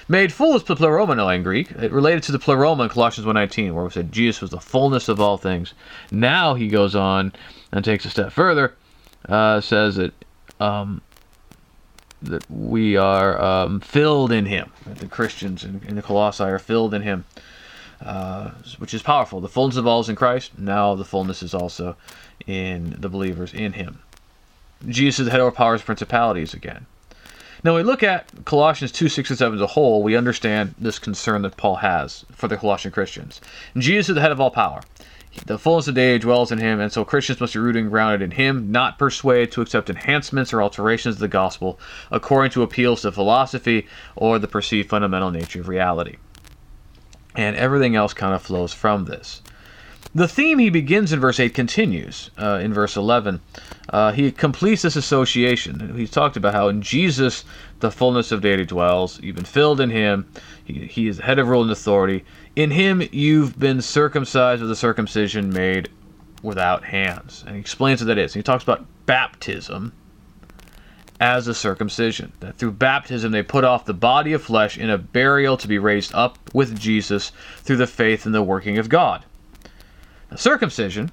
Made 0.07 0.31
full 0.31 0.55
is 0.55 0.63
pleromeno 0.63 1.35
in 1.35 1.43
Greek. 1.43 1.71
It 1.71 1.91
related 1.91 2.23
to 2.23 2.31
the 2.31 2.39
pleroma 2.39 2.83
in 2.83 2.89
Colossians 2.89 3.27
1.19, 3.27 3.73
where 3.73 3.83
we 3.83 3.89
said 3.89 4.13
Jesus 4.13 4.39
was 4.39 4.51
the 4.51 4.61
fullness 4.61 5.09
of 5.09 5.19
all 5.19 5.37
things. 5.37 5.73
Now 6.11 6.53
he 6.53 6.69
goes 6.69 6.95
on 6.95 7.33
and 7.73 7.83
takes 7.83 8.05
a 8.05 8.09
step 8.09 8.31
further, 8.31 8.73
uh, 9.27 9.59
says 9.59 9.97
that 9.97 10.13
um, 10.61 11.01
that 12.21 12.49
we 12.49 12.95
are 12.95 13.41
um, 13.41 13.81
filled 13.81 14.31
in 14.31 14.45
Him. 14.45 14.71
That 14.85 14.99
the 14.99 15.07
Christians 15.07 15.65
in, 15.65 15.81
in, 15.85 15.97
the 15.97 16.01
Colossae 16.01 16.45
are 16.45 16.57
filled 16.57 16.93
in 16.93 17.01
Him, 17.01 17.25
uh, 18.01 18.51
which 18.77 18.93
is 18.93 19.01
powerful. 19.01 19.41
The 19.41 19.49
fullness 19.49 19.77
of 19.77 19.87
all 19.87 19.99
is 19.99 20.09
in 20.09 20.15
Christ. 20.15 20.57
Now 20.57 20.95
the 20.95 21.05
fullness 21.05 21.43
is 21.43 21.53
also 21.53 21.95
in 22.47 22.95
the 22.99 23.09
believers 23.09 23.53
in 23.53 23.73
Him. 23.73 23.99
Jesus 24.87 25.19
is 25.19 25.25
the 25.25 25.31
head 25.31 25.41
over 25.41 25.51
powers, 25.51 25.81
principalities 25.81 26.53
again. 26.53 26.85
Now, 27.61 27.73
when 27.73 27.83
we 27.83 27.91
look 27.91 28.03
at 28.03 28.45
Colossians 28.45 28.93
2 28.93 29.09
6 29.09 29.31
and 29.31 29.37
7 29.37 29.55
as 29.55 29.61
a 29.61 29.67
whole, 29.67 30.01
we 30.01 30.15
understand 30.15 30.75
this 30.77 30.97
concern 30.97 31.41
that 31.41 31.57
Paul 31.57 31.75
has 31.77 32.25
for 32.31 32.47
the 32.47 32.55
Colossian 32.55 32.91
Christians. 32.91 33.41
Jesus 33.77 34.09
is 34.09 34.15
the 34.15 34.21
head 34.21 34.31
of 34.31 34.39
all 34.39 34.51
power. 34.51 34.81
The 35.45 35.59
fullness 35.59 35.87
of 35.87 35.95
the 35.95 36.01
day 36.01 36.17
dwells 36.17 36.51
in 36.51 36.57
him, 36.57 36.79
and 36.79 36.91
so 36.91 37.05
Christians 37.05 37.39
must 37.39 37.53
be 37.53 37.59
rooted 37.59 37.81
and 37.81 37.91
grounded 37.91 38.21
in 38.21 38.31
him, 38.31 38.71
not 38.71 38.97
persuaded 38.97 39.51
to 39.51 39.61
accept 39.61 39.89
enhancements 39.89 40.53
or 40.53 40.61
alterations 40.61 41.15
of 41.15 41.19
the 41.19 41.27
gospel 41.27 41.79
according 42.11 42.51
to 42.51 42.63
appeals 42.63 43.01
to 43.01 43.11
philosophy 43.11 43.87
or 44.15 44.39
the 44.39 44.47
perceived 44.47 44.89
fundamental 44.89 45.29
nature 45.29 45.59
of 45.61 45.67
reality. 45.67 46.15
And 47.39 47.55
everything 47.55 47.95
else 47.95 48.13
kind 48.13 48.35
of 48.35 48.41
flows 48.41 48.73
from 48.73 49.05
this. 49.05 49.41
The 50.13 50.27
theme 50.27 50.59
he 50.59 50.69
begins 50.69 51.13
in 51.13 51.21
verse 51.21 51.39
8 51.39 51.53
continues 51.53 52.31
uh, 52.37 52.59
in 52.61 52.73
verse 52.73 52.97
11. 52.97 53.39
Uh, 53.87 54.11
he 54.11 54.29
completes 54.29 54.81
this 54.81 54.97
association. 54.97 55.95
He's 55.95 56.11
talked 56.11 56.35
about 56.35 56.53
how 56.53 56.67
in 56.67 56.81
Jesus 56.81 57.45
the 57.79 57.91
fullness 57.91 58.33
of 58.33 58.41
deity 58.41 58.65
dwells. 58.65 59.21
You've 59.21 59.37
been 59.37 59.45
filled 59.45 59.79
in 59.79 59.89
him. 59.89 60.29
He, 60.65 60.85
he 60.87 61.07
is 61.07 61.19
head 61.19 61.39
of 61.39 61.47
rule 61.47 61.61
and 61.61 61.71
authority. 61.71 62.25
In 62.57 62.71
him 62.71 63.01
you've 63.09 63.57
been 63.57 63.81
circumcised 63.81 64.61
with 64.61 64.69
a 64.69 64.75
circumcision 64.75 65.49
made 65.49 65.87
without 66.43 66.83
hands. 66.83 67.45
And 67.47 67.55
he 67.55 67.61
explains 67.61 68.01
what 68.01 68.07
that 68.07 68.17
is. 68.17 68.33
he 68.33 68.43
talks 68.43 68.63
about 68.63 68.85
baptism 69.05 69.93
as 71.19 71.47
a 71.47 71.53
circumcision. 71.53 72.31
That 72.39 72.57
through 72.57 72.71
baptism 72.71 73.31
they 73.31 73.43
put 73.43 73.63
off 73.63 73.85
the 73.85 73.93
body 73.93 74.33
of 74.33 74.41
flesh 74.43 74.77
in 74.77 74.89
a 74.89 74.97
burial 74.97 75.57
to 75.57 75.67
be 75.67 75.77
raised 75.77 76.13
up 76.13 76.37
with 76.53 76.79
Jesus 76.79 77.31
through 77.57 77.77
the 77.77 77.87
faith 77.87 78.25
in 78.25 78.31
the 78.31 78.43
working 78.43 78.77
of 78.77 78.89
God. 78.89 79.25
Circumcision 80.35 81.11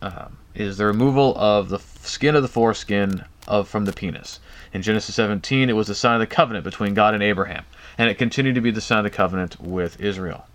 uh, 0.00 0.28
is 0.54 0.78
the 0.78 0.86
removal 0.86 1.36
of 1.36 1.68
the 1.68 1.78
skin 1.78 2.34
of 2.34 2.42
the 2.42 2.48
foreskin 2.48 3.24
of 3.46 3.68
from 3.68 3.84
the 3.84 3.92
penis. 3.92 4.40
In 4.72 4.82
Genesis 4.82 5.14
17, 5.14 5.70
it 5.70 5.74
was 5.74 5.86
the 5.86 5.94
sign 5.94 6.14
of 6.14 6.20
the 6.20 6.26
covenant 6.26 6.64
between 6.64 6.94
God 6.94 7.14
and 7.14 7.22
Abraham, 7.22 7.64
and 7.96 8.10
it 8.10 8.18
continued 8.18 8.54
to 8.54 8.60
be 8.60 8.70
the 8.70 8.80
sign 8.80 8.98
of 8.98 9.04
the 9.04 9.10
covenant 9.10 9.60
with 9.60 10.00
Israel. 10.00 10.46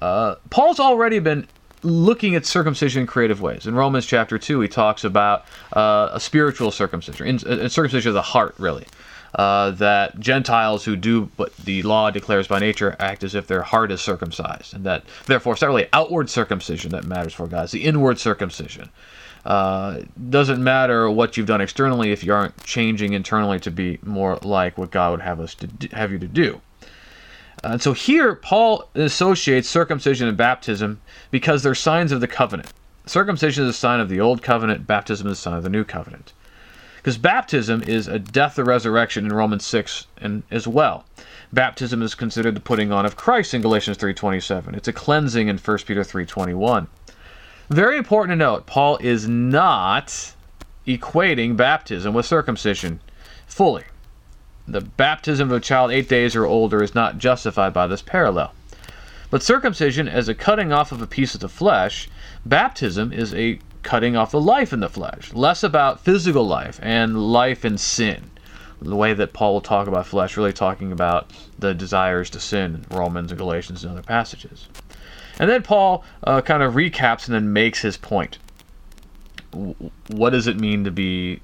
Uh, 0.00 0.36
Paul's 0.50 0.80
already 0.80 1.20
been 1.20 1.46
looking 1.82 2.34
at 2.34 2.46
circumcision 2.46 3.02
in 3.02 3.06
creative 3.06 3.40
ways. 3.40 3.66
In 3.66 3.74
Romans 3.74 4.06
chapter 4.06 4.38
2, 4.38 4.60
he 4.60 4.68
talks 4.68 5.04
about 5.04 5.44
uh, 5.72 6.10
a 6.12 6.20
spiritual 6.20 6.70
circumcision, 6.70 7.26
in, 7.26 7.68
circumcision 7.68 8.08
of 8.10 8.14
the 8.14 8.22
heart, 8.22 8.54
really 8.58 8.86
uh, 9.34 9.70
that 9.72 10.18
Gentiles 10.20 10.84
who 10.84 10.96
do 10.96 11.30
what 11.36 11.56
the 11.56 11.82
law 11.82 12.10
declares 12.10 12.46
by 12.46 12.58
nature 12.58 12.96
act 12.98 13.24
as 13.24 13.34
if 13.34 13.46
their 13.46 13.62
heart 13.62 13.90
is 13.90 14.00
circumcised, 14.00 14.74
and 14.74 14.84
that 14.84 15.04
therefore 15.26 15.54
it's 15.54 15.62
not 15.62 15.68
really 15.68 15.88
outward 15.92 16.28
circumcision 16.28 16.90
that 16.92 17.04
matters 17.04 17.32
for 17.32 17.46
God; 17.46 17.64
it's 17.64 17.72
the 17.72 17.84
inward 17.84 18.18
circumcision. 18.18 18.90
Uh, 19.44 20.02
doesn't 20.30 20.62
matter 20.62 21.10
what 21.10 21.36
you've 21.36 21.46
done 21.46 21.60
externally 21.60 22.12
if 22.12 22.22
you 22.22 22.32
aren't 22.32 22.62
changing 22.62 23.12
internally 23.12 23.58
to 23.58 23.70
be 23.70 23.98
more 24.04 24.36
like 24.42 24.78
what 24.78 24.90
God 24.90 25.10
would 25.12 25.20
have 25.20 25.40
us 25.40 25.54
to 25.56 25.66
do, 25.66 25.88
have 25.92 26.12
you 26.12 26.18
to 26.18 26.28
do. 26.28 26.60
And 27.64 27.80
so 27.80 27.92
here, 27.92 28.34
Paul 28.34 28.88
associates 28.94 29.68
circumcision 29.68 30.26
and 30.26 30.36
baptism 30.36 31.00
because 31.30 31.62
they're 31.62 31.74
signs 31.74 32.10
of 32.10 32.20
the 32.20 32.26
covenant. 32.26 32.72
Circumcision 33.06 33.64
is 33.64 33.70
a 33.70 33.78
sign 33.78 34.00
of 34.00 34.08
the 34.08 34.20
old 34.20 34.42
covenant, 34.42 34.86
baptism 34.86 35.26
is 35.26 35.38
a 35.38 35.40
sign 35.40 35.56
of 35.56 35.62
the 35.62 35.70
new 35.70 35.84
covenant. 35.84 36.32
Because 36.96 37.18
baptism 37.18 37.82
is 37.82 38.06
a 38.06 38.18
death 38.18 38.58
or 38.58 38.64
resurrection 38.64 39.24
in 39.26 39.32
Romans 39.32 39.66
6 39.66 40.06
and 40.18 40.44
as 40.50 40.68
well. 40.68 41.04
Baptism 41.52 42.00
is 42.00 42.14
considered 42.14 42.54
the 42.54 42.60
putting 42.60 42.92
on 42.92 43.04
of 43.04 43.16
Christ 43.16 43.54
in 43.54 43.60
Galatians 43.60 43.96
3:27. 43.96 44.74
It's 44.74 44.88
a 44.88 44.92
cleansing 44.92 45.48
in 45.48 45.58
1 45.58 45.86
Peter 45.86 46.04
3:21. 46.04 46.86
Very 47.68 47.96
important 47.96 48.32
to 48.32 48.36
note, 48.36 48.66
Paul 48.66 48.98
is 49.00 49.26
not 49.26 50.32
equating 50.86 51.56
baptism 51.56 52.14
with 52.14 52.26
circumcision 52.26 53.00
fully. 53.46 53.84
The 54.68 54.80
baptism 54.80 55.50
of 55.50 55.56
a 55.56 55.60
child 55.60 55.90
8 55.90 56.08
days 56.08 56.36
or 56.36 56.46
older 56.46 56.82
is 56.82 56.94
not 56.94 57.18
justified 57.18 57.72
by 57.72 57.86
this 57.86 58.02
parallel. 58.02 58.54
But 59.30 59.42
circumcision 59.42 60.08
as 60.08 60.28
a 60.28 60.34
cutting 60.34 60.72
off 60.72 60.92
of 60.92 61.02
a 61.02 61.06
piece 61.06 61.34
of 61.34 61.40
the 61.40 61.48
flesh, 61.48 62.08
baptism 62.44 63.12
is 63.12 63.34
a 63.34 63.58
cutting 63.82 64.16
off 64.16 64.30
the 64.30 64.40
life 64.40 64.72
in 64.72 64.80
the 64.80 64.88
flesh, 64.88 65.32
less 65.32 65.62
about 65.62 66.00
physical 66.00 66.46
life 66.46 66.78
and 66.82 67.32
life 67.32 67.64
in 67.64 67.78
sin. 67.78 68.30
The 68.80 68.96
way 68.96 69.14
that 69.14 69.32
Paul 69.32 69.54
will 69.54 69.60
talk 69.60 69.88
about 69.88 70.06
flesh, 70.06 70.36
really 70.36 70.52
talking 70.52 70.92
about 70.92 71.30
the 71.58 71.72
desires 71.72 72.30
to 72.30 72.40
sin 72.40 72.84
in 72.90 72.96
Romans 72.96 73.30
and 73.30 73.38
Galatians 73.38 73.84
and 73.84 73.92
other 73.92 74.02
passages. 74.02 74.68
And 75.38 75.48
then 75.48 75.62
Paul 75.62 76.04
uh, 76.24 76.40
kind 76.40 76.62
of 76.62 76.74
recaps 76.74 77.26
and 77.26 77.34
then 77.34 77.52
makes 77.52 77.80
his 77.80 77.96
point. 77.96 78.38
What 80.08 80.30
does 80.30 80.46
it 80.46 80.58
mean 80.58 80.84
to 80.84 80.90
be 80.90 81.40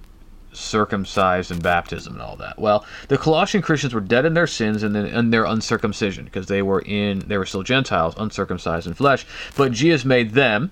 circumcised 0.59 1.51
in 1.51 1.59
baptism 1.61 2.15
and 2.15 2.23
all 2.23 2.37
that? 2.37 2.59
Well, 2.59 2.85
the 3.09 3.19
Colossian 3.19 3.63
Christians 3.63 3.95
were 3.95 4.01
dead 4.01 4.25
in 4.25 4.35
their 4.35 4.47
sins 4.47 4.83
and 4.83 4.97
in 4.97 5.31
their 5.31 5.45
uncircumcision 5.45 6.25
because 6.25 6.47
they 6.47 6.63
were 6.63 6.81
in 6.81 7.21
they 7.21 7.39
were 7.39 7.47
still 7.47 7.63
Gentiles, 7.63 8.15
uncircumcised 8.19 8.87
in 8.87 8.95
flesh. 8.95 9.27
But 9.57 9.73
Jesus 9.73 10.05
made 10.05 10.33
them, 10.33 10.71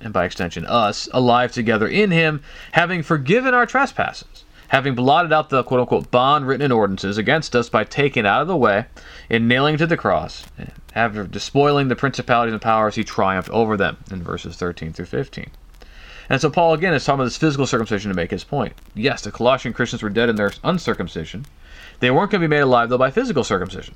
and 0.00 0.12
by 0.12 0.24
extension 0.24 0.66
us, 0.66 1.08
alive 1.12 1.52
together 1.52 1.86
in 1.88 2.10
him, 2.10 2.42
having 2.72 3.02
forgiven 3.02 3.54
our 3.54 3.66
trespasses, 3.66 4.44
having 4.68 4.94
blotted 4.94 5.32
out 5.32 5.50
the 5.50 5.62
quote 5.62 5.80
unquote 5.80 6.10
bond 6.10 6.46
written 6.46 6.64
in 6.64 6.72
ordinances 6.72 7.18
against 7.18 7.56
us 7.56 7.68
by 7.68 7.84
taking 7.84 8.26
out 8.26 8.42
of 8.42 8.48
the 8.48 8.56
way 8.56 8.86
and 9.30 9.48
nailing 9.48 9.76
to 9.78 9.86
the 9.86 9.96
cross, 9.96 10.44
after 10.94 11.24
despoiling 11.24 11.88
the 11.88 11.96
principalities 11.96 12.52
and 12.52 12.62
powers, 12.62 12.96
he 12.96 13.04
triumphed 13.04 13.50
over 13.50 13.76
them 13.76 13.98
in 14.10 14.22
verses 14.22 14.56
13 14.56 14.92
through 14.92 15.06
15. 15.06 15.50
And 16.30 16.40
so 16.40 16.50
Paul 16.50 16.74
again 16.74 16.92
is 16.94 17.04
talking 17.04 17.20
about 17.20 17.24
this 17.24 17.36
physical 17.36 17.66
circumcision 17.66 18.10
to 18.10 18.16
make 18.16 18.30
his 18.30 18.44
point. 18.44 18.74
Yes, 18.94 19.22
the 19.22 19.32
Colossian 19.32 19.72
Christians 19.72 20.02
were 20.02 20.10
dead 20.10 20.28
in 20.28 20.36
their 20.36 20.52
uncircumcision. 20.62 21.46
They 22.00 22.10
weren't 22.10 22.30
going 22.30 22.42
to 22.42 22.48
be 22.48 22.54
made 22.54 22.60
alive 22.60 22.88
though 22.88 22.98
by 22.98 23.10
physical 23.10 23.44
circumcision. 23.44 23.94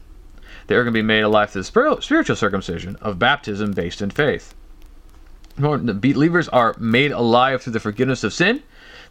They 0.66 0.76
were 0.76 0.84
going 0.84 0.94
to 0.94 0.98
be 0.98 1.02
made 1.02 1.22
alive 1.22 1.50
through 1.50 1.62
the 1.62 2.00
spiritual 2.00 2.36
circumcision 2.36 2.96
of 3.00 3.18
baptism 3.18 3.72
based 3.72 4.00
in 4.00 4.10
faith. 4.10 4.54
The 5.56 5.98
believers 6.00 6.48
are 6.48 6.74
made 6.78 7.12
alive 7.12 7.62
through 7.62 7.74
the 7.74 7.80
forgiveness 7.80 8.24
of 8.24 8.32
sin, 8.32 8.62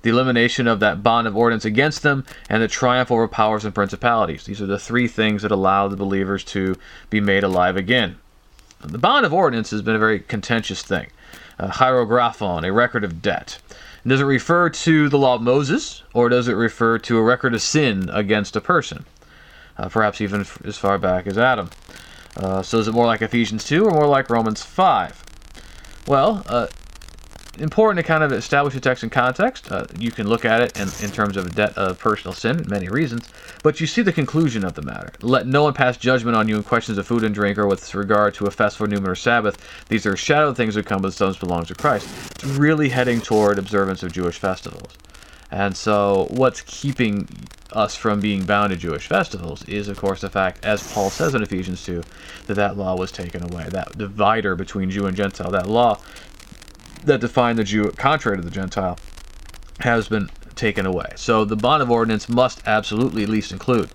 the 0.02 0.10
elimination 0.10 0.68
of 0.68 0.80
that 0.80 1.04
bond 1.04 1.28
of 1.28 1.38
ordinance 1.38 1.66
against 1.66 2.02
them, 2.02 2.26
and 2.50 2.64
the 2.64 2.68
triumph 2.68 3.12
over 3.12 3.28
powers 3.28 3.64
and 3.64 3.76
principalities. 3.76 4.46
These 4.46 4.62
are 4.62 4.66
the 4.66 4.80
three 4.80 5.08
things 5.08 5.44
that 5.44 5.52
allow 5.52 5.88
the 5.88 5.96
believers 5.96 6.44
to 6.46 6.76
be 7.12 7.22
made 7.22 7.44
alive 7.44 7.78
again. 7.78 8.18
The 8.80 8.98
bond 8.98 9.28
of 9.28 9.34
ordinance 9.34 9.70
has 9.70 9.84
been 9.84 9.96
a 9.96 10.00
very 10.00 10.20
contentious 10.20 10.82
thing. 10.82 11.12
A 11.62 11.68
cheirographon, 11.68 12.68
a 12.68 12.74
record 12.74 13.04
of 13.04 13.22
debt. 13.22 13.60
Does 14.06 14.20
it 14.20 14.24
refer 14.24 14.72
to 14.72 15.10
the 15.10 15.18
law 15.20 15.36
of 15.36 15.44
Moses, 15.44 16.02
or 16.12 16.28
does 16.28 16.48
it 16.48 16.54
refer 16.54 16.98
to 16.98 17.20
a 17.20 17.22
record 17.22 17.54
of 17.54 17.62
sin 17.62 18.10
against 18.12 18.56
a 18.56 18.62
person? 18.62 19.06
Uh, 19.78 19.88
perhaps 19.88 20.22
even 20.22 20.44
as 20.66 20.78
far 20.80 20.98
back 20.98 21.28
as 21.28 21.38
Adam. 21.38 21.70
Uh, 22.36 22.64
so 22.64 22.80
is 22.80 22.88
it 22.88 22.96
more 22.96 23.06
like 23.06 23.22
Ephesians 23.22 23.64
2 23.66 23.86
or 23.86 23.92
more 23.92 24.08
like 24.08 24.32
Romans 24.32 24.64
5? 24.64 25.24
Well, 26.08 26.44
uh, 26.48 26.66
important 27.60 28.04
to 28.04 28.08
kind 28.08 28.24
of 28.24 28.32
establish 28.32 28.74
the 28.74 28.80
text 28.80 29.04
in 29.04 29.10
context. 29.10 29.72
Uh, 29.72 29.86
you 29.98 30.12
can 30.12 30.28
look 30.28 30.46
at 30.46 30.62
it 30.62 30.78
in, 30.78 30.88
in 31.04 31.12
terms 31.12 31.38
of 31.38 31.54
debt 31.56 31.78
of 31.78 32.00
personal 32.00 32.34
sin, 32.34 32.66
many 32.68 32.88
reasons, 32.88 33.30
but 33.64 33.82
you 33.82 33.88
see 33.88 34.02
the 34.02 34.14
conclusion 34.14 34.64
of 34.64 34.74
the 34.74 34.82
matter. 34.82 35.12
Let 35.22 35.48
no 35.48 35.64
one 35.64 35.74
pass 35.74 35.98
judgment 35.98 36.38
on 36.38 36.48
you 36.48 36.58
in 36.58 36.64
questions 36.64 36.98
of 36.98 37.08
food 37.08 37.24
and 37.24 37.36
drink 37.36 37.58
or 37.58 37.68
with 37.68 37.94
regard 37.94 38.34
to 38.36 38.46
a 38.46 38.52
festival, 38.52 38.88
new 38.88 38.98
moon, 38.98 39.10
or 39.10 39.16
Sabbath. 39.16 39.58
These 39.90 40.06
are 40.06 40.16
shadow 40.16 40.54
things 40.54 40.76
that 40.76 40.86
come, 40.86 41.02
but 41.02 41.10
the 41.10 41.14
substance 41.14 41.48
belongs 41.48 41.68
to 41.68 41.76
Christ. 41.76 42.08
It's 42.32 42.46
really 42.46 42.90
heading 42.90 43.22
toward 43.22 43.60
observance 43.60 44.04
of 44.04 44.12
Jewish 44.12 44.38
festivals. 44.38 44.98
And 45.52 45.76
so, 45.76 46.28
what's 46.30 46.62
keeping 46.62 47.28
us 47.74 47.94
from 47.94 48.22
being 48.22 48.46
bound 48.46 48.72
to 48.72 48.78
Jewish 48.78 49.08
festivals 49.08 49.68
is, 49.68 49.90
of 49.90 49.98
course, 49.98 50.22
the 50.22 50.30
fact, 50.30 50.64
as 50.64 50.92
Paul 50.94 51.10
says 51.10 51.36
in 51.36 51.44
Ephesians 51.44 51.84
2, 51.84 52.02
that 52.48 52.54
that 52.54 52.78
law 52.78 52.96
was 52.96 53.12
taken 53.12 53.44
away. 53.44 53.66
That 53.68 53.98
divider 53.98 54.56
between 54.56 54.90
Jew 54.90 55.08
and 55.08 55.18
Gentile, 55.18 55.52
that 55.52 55.68
law 55.68 56.00
that 57.04 57.22
defined 57.22 57.60
the 57.60 57.64
Jew 57.64 57.92
contrary 57.92 58.38
to 58.38 58.44
the 58.44 58.52
Gentile, 58.52 58.98
has 59.80 60.08
been 60.08 60.30
taken 60.56 60.86
away. 60.86 61.14
So 61.16 61.46
the 61.46 61.56
bond 61.56 61.82
of 61.82 61.90
ordinance 61.90 62.30
must 62.30 62.62
absolutely 62.66 63.24
at 63.24 63.30
least 63.30 63.52
include 63.52 63.90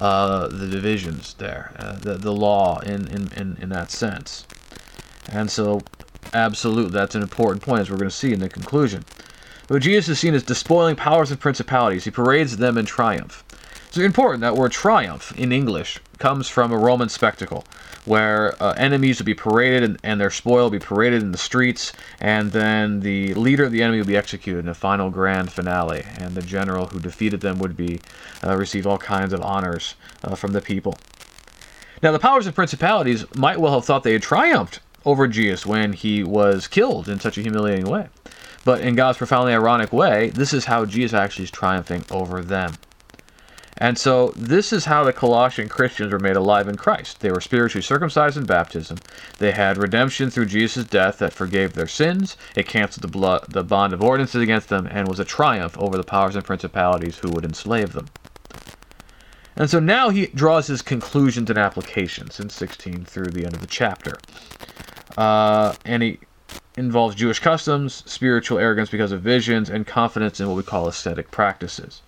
uh, 0.00 0.48
the 0.48 0.66
divisions 0.66 1.34
there, 1.34 1.72
uh, 1.78 1.92
the, 1.96 2.14
the 2.14 2.32
law 2.32 2.80
in, 2.80 3.06
in, 3.08 3.32
in, 3.36 3.56
in 3.60 3.68
that 3.70 3.90
sense. 3.90 4.44
And 5.30 5.50
so, 5.50 5.80
absolutely, 6.32 6.92
that's 6.92 7.14
an 7.14 7.22
important 7.22 7.62
point, 7.62 7.82
as 7.82 7.90
we're 7.90 7.96
going 7.96 8.10
to 8.10 8.14
see 8.14 8.32
in 8.32 8.40
the 8.40 8.48
conclusion. 8.48 9.04
But 9.66 9.80
Jesus 9.80 10.10
is 10.10 10.18
seen 10.18 10.34
as 10.34 10.42
despoiling 10.42 10.96
powers 10.96 11.30
and 11.30 11.40
principalities. 11.40 12.04
He 12.04 12.10
parades 12.10 12.58
them 12.58 12.76
in 12.76 12.84
triumph. 12.84 13.42
It's 13.88 13.96
important 13.96 14.40
that 14.42 14.56
word 14.56 14.72
triumph 14.72 15.32
in 15.38 15.52
English 15.52 16.00
comes 16.18 16.48
from 16.48 16.72
a 16.72 16.76
Roman 16.76 17.08
spectacle 17.08 17.64
where 18.04 18.54
uh, 18.62 18.72
enemies 18.76 19.18
would 19.18 19.26
be 19.26 19.34
paraded 19.34 19.82
and, 19.82 19.98
and, 20.02 20.20
their 20.20 20.30
spoil 20.30 20.64
would 20.68 20.78
be 20.78 20.84
paraded 20.84 21.22
in 21.22 21.32
the 21.32 21.38
streets, 21.38 21.92
and 22.20 22.52
then 22.52 23.00
the 23.00 23.32
leader 23.34 23.64
of 23.64 23.72
the 23.72 23.82
enemy 23.82 23.98
would 23.98 24.06
be 24.06 24.16
executed 24.16 24.60
in 24.60 24.68
a 24.68 24.74
final 24.74 25.10
grand 25.10 25.50
finale, 25.50 26.04
and 26.18 26.34
the 26.34 26.42
general 26.42 26.86
who 26.86 27.00
defeated 27.00 27.40
them 27.40 27.58
would 27.58 27.76
be 27.76 28.00
uh, 28.46 28.56
receive 28.56 28.86
all 28.86 28.98
kinds 28.98 29.32
of 29.32 29.40
honors 29.42 29.94
uh, 30.22 30.34
from 30.34 30.52
the 30.52 30.60
people. 30.60 30.96
Now, 32.02 32.12
the 32.12 32.18
powers 32.18 32.46
and 32.46 32.54
principalities 32.54 33.24
might 33.34 33.58
well 33.58 33.74
have 33.74 33.84
thought 33.84 34.02
they 34.02 34.12
had 34.12 34.22
triumphed 34.22 34.80
over 35.06 35.26
Jesus 35.26 35.64
when 35.64 35.92
he 35.92 36.22
was 36.22 36.66
killed 36.66 37.08
in 37.08 37.20
such 37.20 37.38
a 37.38 37.42
humiliating 37.42 37.86
way. 37.86 38.08
But 38.64 38.80
in 38.80 38.94
God's 38.94 39.18
profoundly 39.18 39.52
ironic 39.52 39.92
way, 39.92 40.30
this 40.30 40.52
is 40.52 40.64
how 40.64 40.86
Jesus 40.86 41.14
actually 41.14 41.44
is 41.44 41.50
triumphing 41.50 42.04
over 42.10 42.42
them. 42.42 42.74
And 43.76 43.98
so 43.98 44.32
this 44.36 44.72
is 44.72 44.84
how 44.84 45.02
the 45.02 45.12
Colossian 45.12 45.68
Christians 45.68 46.12
were 46.12 46.20
made 46.20 46.36
alive 46.36 46.68
in 46.68 46.76
Christ. 46.76 47.20
They 47.20 47.32
were 47.32 47.40
spiritually 47.40 47.82
circumcised 47.82 48.36
in 48.36 48.44
baptism. 48.44 48.98
They 49.38 49.50
had 49.50 49.78
redemption 49.78 50.30
through 50.30 50.46
Jesus' 50.46 50.84
death 50.84 51.18
that 51.18 51.32
forgave 51.32 51.72
their 51.72 51.88
sins. 51.88 52.36
It 52.54 52.68
canceled 52.68 53.02
the, 53.02 53.08
blood, 53.08 53.46
the 53.48 53.64
bond 53.64 53.92
of 53.92 54.02
ordinances 54.02 54.40
against 54.40 54.68
them 54.68 54.86
and 54.88 55.08
was 55.08 55.18
a 55.18 55.24
triumph 55.24 55.76
over 55.76 55.96
the 55.96 56.04
powers 56.04 56.36
and 56.36 56.44
principalities 56.44 57.18
who 57.18 57.30
would 57.30 57.44
enslave 57.44 57.92
them. 57.92 58.08
And 59.56 59.68
so 59.68 59.80
now 59.80 60.10
he 60.10 60.26
draws 60.26 60.68
his 60.68 60.82
conclusions 60.82 61.50
and 61.50 61.58
applications 61.58 62.38
in 62.38 62.50
16 62.50 63.04
through 63.04 63.26
the 63.26 63.44
end 63.44 63.54
of 63.54 63.60
the 63.60 63.66
chapter. 63.66 64.18
Uh, 65.16 65.74
and 65.84 66.02
he 66.02 66.18
involves 66.76 67.14
Jewish 67.14 67.38
customs, 67.38 68.02
spiritual 68.06 68.58
arrogance 68.58 68.90
because 68.90 69.12
of 69.12 69.20
visions, 69.20 69.70
and 69.70 69.86
confidence 69.86 70.40
in 70.40 70.48
what 70.48 70.56
we 70.56 70.62
call 70.62 70.88
ascetic 70.88 71.30
practices. 71.30 72.02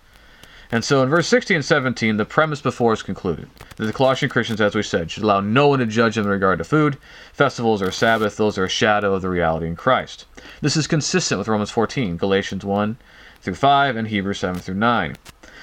And 0.71 0.83
so 0.83 1.01
in 1.01 1.09
verse 1.09 1.27
16 1.27 1.55
and 1.55 1.65
17, 1.65 2.17
the 2.17 2.25
premise 2.25 2.61
before 2.61 2.93
is 2.93 3.01
concluded. 3.01 3.49
That 3.77 3.85
the 3.85 3.93
Colossian 3.93 4.29
Christians, 4.29 4.59
as 4.59 4.75
we 4.75 4.83
said, 4.83 5.09
should 5.09 5.23
allow 5.23 5.39
no 5.39 5.69
one 5.69 5.79
to 5.79 5.85
judge 5.85 6.15
them 6.15 6.25
in 6.25 6.31
regard 6.31 6.57
to 6.57 6.65
food. 6.65 6.97
Festivals 7.31 7.81
or 7.81 7.91
Sabbath, 7.91 8.37
those 8.37 8.57
are 8.57 8.65
a 8.65 8.69
shadow 8.69 9.13
of 9.13 9.21
the 9.21 9.29
reality 9.29 9.67
in 9.67 9.75
Christ. 9.75 10.25
This 10.61 10.75
is 10.75 10.87
consistent 10.87 11.39
with 11.39 11.47
Romans 11.47 11.71
14, 11.71 12.17
Galatians 12.17 12.65
1 12.65 12.97
through 13.41 13.55
5, 13.55 13.95
and 13.95 14.07
Hebrews 14.09 14.39
7 14.39 14.59
through 14.59 14.75
9. 14.75 15.15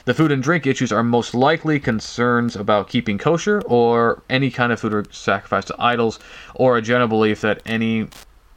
The 0.06 0.14
food 0.14 0.32
and 0.32 0.42
drink 0.42 0.66
issues 0.66 0.92
are 0.92 1.02
most 1.02 1.34
likely 1.34 1.80
concerns 1.80 2.56
about 2.56 2.88
keeping 2.88 3.18
kosher 3.18 3.62
or 3.64 4.22
any 4.28 4.50
kind 4.50 4.72
of 4.72 4.80
food 4.80 4.92
or 4.92 5.04
sacrifice 5.10 5.64
to 5.66 5.76
idols, 5.78 6.18
or 6.54 6.76
a 6.76 6.82
general 6.82 7.08
belief 7.08 7.40
that 7.40 7.62
any 7.66 8.08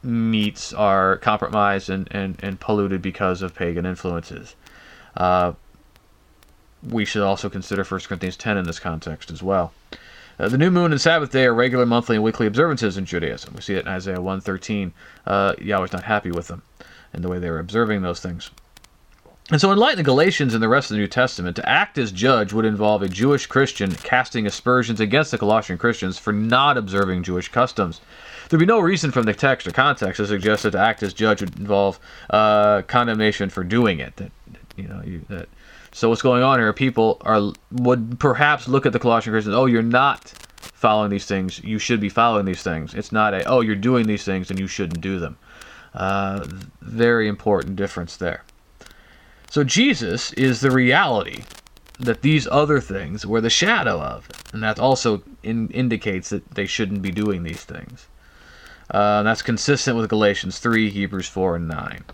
meats 0.02 0.72
are 0.72 1.16
compromised 1.18 1.90
and, 1.90 2.08
and, 2.10 2.38
and 2.42 2.60
polluted 2.60 3.02
because 3.02 3.42
of 3.42 3.54
pagan 3.54 3.86
influences. 3.86 4.56
Uh, 5.16 5.52
we 6.82 7.04
should 7.04 7.22
also 7.22 7.48
consider 7.48 7.84
1 7.84 8.00
Corinthians 8.00 8.36
10 8.36 8.56
in 8.56 8.64
this 8.64 8.78
context 8.78 9.30
as 9.30 9.42
well. 9.42 9.72
Uh, 10.38 10.48
the 10.48 10.58
new 10.58 10.70
moon 10.70 10.92
and 10.92 11.00
Sabbath 11.00 11.32
day 11.32 11.46
are 11.46 11.54
regular 11.54 11.84
monthly 11.84 12.16
and 12.16 12.24
weekly 12.24 12.46
observances 12.46 12.96
in 12.96 13.04
Judaism. 13.04 13.54
We 13.54 13.60
see 13.60 13.74
it 13.74 13.86
in 13.86 13.88
Isaiah 13.88 14.20
113. 14.20 14.92
Uh, 15.26 15.54
Yahweh's 15.60 15.92
not 15.92 16.04
happy 16.04 16.30
with 16.30 16.48
them 16.48 16.62
and 17.12 17.24
the 17.24 17.28
way 17.28 17.38
they 17.38 17.50
were 17.50 17.58
observing 17.58 18.02
those 18.02 18.20
things. 18.20 18.50
And 19.50 19.60
so, 19.60 19.72
in 19.72 19.78
light 19.78 19.92
of 19.92 19.96
the 19.96 20.02
Galatians 20.02 20.52
and 20.52 20.62
the 20.62 20.68
rest 20.68 20.90
of 20.90 20.94
the 20.94 21.00
New 21.00 21.06
Testament, 21.06 21.56
to 21.56 21.66
act 21.66 21.96
as 21.96 22.12
judge 22.12 22.52
would 22.52 22.66
involve 22.66 23.00
a 23.00 23.08
Jewish 23.08 23.46
Christian 23.46 23.94
casting 23.94 24.46
aspersions 24.46 25.00
against 25.00 25.30
the 25.30 25.38
Colossian 25.38 25.78
Christians 25.78 26.18
for 26.18 26.34
not 26.34 26.76
observing 26.76 27.22
Jewish 27.22 27.48
customs. 27.48 28.02
There'd 28.48 28.60
be 28.60 28.66
no 28.66 28.78
reason 28.78 29.10
from 29.10 29.24
the 29.24 29.32
text 29.32 29.66
or 29.66 29.70
context 29.70 30.18
to 30.18 30.26
suggest 30.26 30.64
that 30.64 30.72
to 30.72 30.78
act 30.78 31.02
as 31.02 31.14
judge 31.14 31.40
would 31.40 31.58
involve 31.58 31.98
uh, 32.28 32.82
condemnation 32.82 33.48
for 33.48 33.64
doing 33.64 34.00
it. 34.00 34.16
That 34.16 34.32
you 34.76 34.86
know, 34.86 35.02
you, 35.02 35.24
that 35.30 35.48
so 35.98 36.08
what's 36.08 36.22
going 36.22 36.44
on 36.44 36.60
here? 36.60 36.72
People 36.72 37.20
are 37.22 37.52
would 37.72 38.20
perhaps 38.20 38.68
look 38.68 38.86
at 38.86 38.92
the 38.92 39.00
Colossian 39.00 39.32
Christians. 39.32 39.56
Oh, 39.56 39.66
you're 39.66 39.82
not 39.82 40.32
following 40.60 41.10
these 41.10 41.26
things. 41.26 41.60
You 41.64 41.80
should 41.80 41.98
be 41.98 42.08
following 42.08 42.44
these 42.44 42.62
things. 42.62 42.94
It's 42.94 43.10
not 43.10 43.34
a 43.34 43.42
oh, 43.46 43.62
you're 43.62 43.74
doing 43.74 44.06
these 44.06 44.22
things 44.22 44.48
and 44.48 44.60
you 44.60 44.68
shouldn't 44.68 45.00
do 45.00 45.18
them. 45.18 45.36
Uh, 45.94 46.46
very 46.82 47.26
important 47.26 47.74
difference 47.74 48.16
there. 48.16 48.44
So 49.50 49.64
Jesus 49.64 50.32
is 50.34 50.60
the 50.60 50.70
reality 50.70 51.42
that 51.98 52.22
these 52.22 52.46
other 52.46 52.80
things 52.80 53.26
were 53.26 53.40
the 53.40 53.50
shadow 53.50 54.00
of, 54.00 54.28
and 54.52 54.62
that 54.62 54.78
also 54.78 55.24
in, 55.42 55.68
indicates 55.70 56.28
that 56.28 56.48
they 56.52 56.66
shouldn't 56.66 57.02
be 57.02 57.10
doing 57.10 57.42
these 57.42 57.64
things. 57.64 58.06
Uh, 58.88 59.24
that's 59.24 59.42
consistent 59.42 59.96
with 59.96 60.08
Galatians 60.08 60.60
3, 60.60 60.90
Hebrews 60.90 61.26
4, 61.26 61.56
and 61.56 61.66
9 61.66 62.04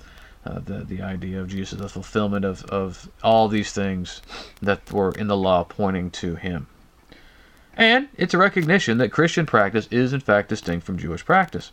uh, 0.47 0.59
the 0.61 0.85
the 0.85 1.03
idea 1.03 1.41
of 1.41 1.49
Jesus, 1.49 1.79
the 1.79 1.89
fulfillment 1.89 2.45
of, 2.45 2.65
of 2.67 3.09
all 3.23 3.49
these 3.49 3.73
things 3.73 4.21
that 4.61 4.93
were 4.93 5.13
in 5.13 5.27
the 5.27 5.37
law 5.37 5.65
pointing 5.65 6.11
to 6.11 6.37
him. 6.37 6.67
And 7.77 8.09
it's 8.17 8.35
a 8.35 8.39
recognition 8.39 8.99
that 8.99 9.11
Christian 9.11 9.47
practice 9.47 9.89
is 9.91 10.13
in 10.13 10.21
fact 10.21 10.49
distinct 10.49 10.87
from 10.87 10.99
Jewish 10.99 11.25
practice. 11.25 11.73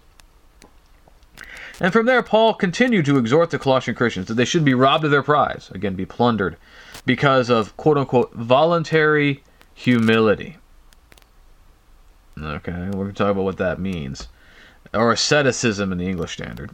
And 1.80 1.92
from 1.92 2.06
there, 2.06 2.22
Paul 2.22 2.54
continued 2.54 3.06
to 3.06 3.18
exhort 3.18 3.50
the 3.50 3.60
Colossian 3.60 3.96
Christians 3.96 4.28
that 4.28 4.36
they 4.36 4.46
should 4.46 4.64
be 4.64 4.74
robbed 4.74 5.04
of 5.04 5.12
their 5.12 5.24
prize, 5.24 5.72
again, 5.74 5.96
be 5.96 6.06
plundered, 6.06 6.58
because 7.06 7.50
of 7.50 7.76
quote 7.76 7.98
unquote 7.98 8.34
voluntary 8.34 9.44
humility. 9.74 10.58
Okay, 12.40 12.72
we're 12.72 12.92
going 12.92 13.08
to 13.08 13.14
talk 13.14 13.32
about 13.32 13.44
what 13.44 13.58
that 13.58 13.80
means. 13.80 14.28
Or 14.94 15.12
asceticism 15.12 15.92
in 15.92 15.98
the 15.98 16.08
English 16.08 16.34
Standard 16.34 16.72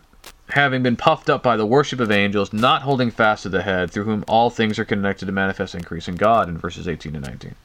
having 0.50 0.82
been 0.82 0.96
puffed 0.96 1.30
up 1.30 1.44
by 1.44 1.58
the 1.58 1.66
worship 1.66 2.00
of 2.00 2.12
angels, 2.12 2.54
not 2.54 2.82
holding 2.82 3.12
fast 3.12 3.44
to 3.44 3.50
the 3.50 3.64
head, 3.64 3.92
through 3.92 4.06
whom 4.06 4.24
all 4.28 4.50
things 4.50 4.80
are 4.80 4.86
connected 4.86 5.26
to 5.26 5.32
manifest 5.32 5.76
increase 5.76 6.08
in 6.08 6.16
God, 6.16 6.48
in 6.48 6.58
verses 6.58 6.88
18 6.88 7.16
and 7.16 7.26
19. 7.26 7.56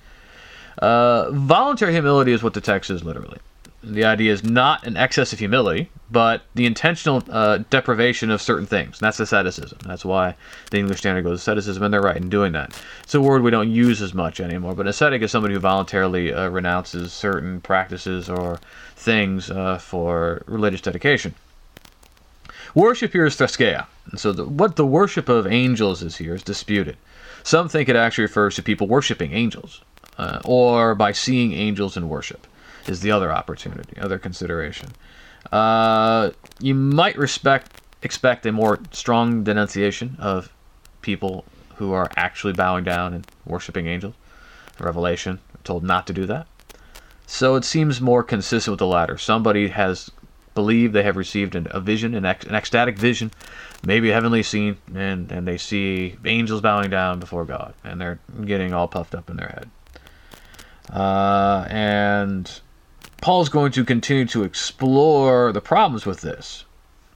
Uh, 0.78 1.30
voluntary 1.30 1.92
humility 1.92 2.32
is 2.32 2.42
what 2.42 2.54
the 2.54 2.60
text 2.60 2.90
is 2.90 3.04
literally. 3.04 3.38
The 3.84 4.04
idea 4.04 4.32
is 4.32 4.44
not 4.44 4.86
an 4.86 4.96
excess 4.96 5.32
of 5.32 5.40
humility, 5.40 5.90
but 6.10 6.42
the 6.54 6.66
intentional 6.66 7.22
uh, 7.28 7.58
deprivation 7.68 8.30
of 8.30 8.40
certain 8.40 8.66
things. 8.66 8.98
And 8.98 9.06
that's 9.06 9.18
asceticism. 9.18 9.78
That's 9.84 10.04
why 10.04 10.36
the 10.70 10.78
English 10.78 10.98
Standard 10.98 11.22
goes 11.22 11.40
asceticism, 11.40 11.82
and 11.82 11.92
they're 11.92 12.00
right 12.00 12.16
in 12.16 12.28
doing 12.28 12.52
that. 12.52 12.80
It's 13.02 13.14
a 13.14 13.20
word 13.20 13.42
we 13.42 13.50
don't 13.50 13.70
use 13.70 14.00
as 14.00 14.14
much 14.14 14.38
anymore, 14.38 14.74
but 14.74 14.86
ascetic 14.86 15.22
is 15.22 15.32
somebody 15.32 15.54
who 15.54 15.60
voluntarily 15.60 16.32
uh, 16.32 16.48
renounces 16.48 17.12
certain 17.12 17.60
practices 17.60 18.28
or 18.28 18.60
things 18.94 19.50
uh, 19.50 19.78
for 19.78 20.42
religious 20.46 20.80
dedication. 20.80 21.34
Worship 22.74 23.12
here 23.12 23.26
is 23.26 23.36
threskeia. 23.36 23.86
And 24.10 24.18
so 24.18 24.32
the, 24.32 24.44
what 24.44 24.76
the 24.76 24.86
worship 24.86 25.28
of 25.28 25.46
angels 25.46 26.02
is 26.02 26.16
here 26.16 26.34
is 26.34 26.42
disputed. 26.42 26.96
Some 27.42 27.68
think 27.68 27.88
it 27.88 27.96
actually 27.96 28.22
refers 28.22 28.54
to 28.56 28.62
people 28.62 28.86
worshiping 28.86 29.32
angels, 29.32 29.82
uh, 30.18 30.40
or 30.44 30.94
by 30.94 31.12
seeing 31.12 31.52
angels 31.52 31.96
in 31.96 32.08
worship 32.08 32.46
is 32.86 33.00
the 33.00 33.10
other 33.10 33.32
opportunity, 33.32 33.98
other 34.00 34.18
consideration. 34.18 34.88
Uh, 35.50 36.30
you 36.60 36.74
might 36.74 37.16
respect 37.16 37.80
expect 38.02 38.46
a 38.46 38.52
more 38.52 38.80
strong 38.90 39.44
denunciation 39.44 40.16
of 40.18 40.52
people 41.02 41.44
who 41.76 41.92
are 41.92 42.10
actually 42.16 42.52
bowing 42.52 42.82
down 42.84 43.14
and 43.14 43.26
worshiping 43.44 43.86
angels. 43.86 44.14
Revelation 44.80 45.38
told 45.62 45.84
not 45.84 46.06
to 46.08 46.12
do 46.12 46.26
that. 46.26 46.46
So 47.26 47.54
it 47.54 47.64
seems 47.64 48.00
more 48.00 48.24
consistent 48.24 48.72
with 48.72 48.80
the 48.80 48.86
latter. 48.86 49.16
Somebody 49.18 49.68
has 49.68 50.10
believed 50.54 50.92
they 50.92 51.02
have 51.02 51.16
received 51.16 51.54
an, 51.54 51.66
a 51.70 51.80
vision, 51.80 52.14
an, 52.14 52.24
ec- 52.24 52.46
an 52.46 52.54
ecstatic 52.54 52.98
vision, 52.98 53.30
maybe 53.84 54.10
a 54.10 54.14
heavenly 54.14 54.42
scene, 54.42 54.76
and, 54.94 55.30
and 55.32 55.46
they 55.46 55.58
see 55.58 56.16
angels 56.24 56.60
bowing 56.60 56.90
down 56.90 57.20
before 57.20 57.44
God, 57.44 57.74
and 57.84 58.00
they're 58.00 58.18
getting 58.44 58.72
all 58.72 58.88
puffed 58.88 59.14
up 59.14 59.30
in 59.30 59.36
their 59.36 59.48
head. 59.48 59.70
Uh, 60.92 61.66
and 61.68 62.60
Paul's 63.20 63.48
going 63.48 63.72
to 63.72 63.84
continue 63.84 64.26
to 64.26 64.44
explore 64.44 65.52
the 65.52 65.60
problems 65.60 66.04
with 66.04 66.20
this. 66.20 66.64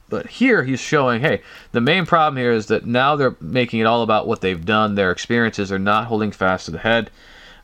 But 0.08 0.26
here 0.26 0.62
he's 0.62 0.78
showing, 0.78 1.20
hey, 1.20 1.42
the 1.72 1.80
main 1.80 2.06
problem 2.06 2.36
here 2.36 2.52
is 2.52 2.66
that 2.66 2.86
now 2.86 3.16
they're 3.16 3.36
making 3.40 3.80
it 3.80 3.86
all 3.86 4.02
about 4.02 4.28
what 4.28 4.40
they've 4.40 4.64
done. 4.64 4.94
Their 4.94 5.10
experiences 5.10 5.68
They're 5.68 5.80
not 5.80 6.06
holding 6.06 6.30
fast 6.30 6.66
to 6.66 6.70
the 6.70 6.78
head. 6.78 7.10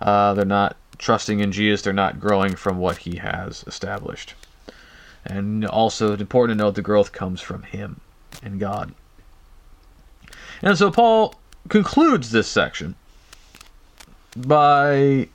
Uh, 0.01 0.35
they're 0.35 0.45
not 0.45 0.77
trusting 0.99 1.39
in 1.39 1.53
Jesus. 1.53 1.83
They're 1.83 1.93
not 1.93 2.19
growing 2.19 2.57
from 2.57 2.79
what 2.79 2.99
he 2.99 3.17
has 3.17 3.63
established. 3.69 4.35
And 5.25 5.65
also, 5.65 6.13
it's 6.13 6.21
important 6.21 6.59
to 6.59 6.65
note 6.65 6.75
the 6.75 6.83
growth 6.83 7.13
comes 7.13 7.41
from 7.41 7.63
him 7.63 8.01
and 8.43 8.59
God. 8.59 8.95
And 10.63 10.77
so 10.77 10.91
Paul 10.91 11.35
concludes 11.69 12.31
this 12.31 12.49
section 12.49 12.95
by 14.37 15.29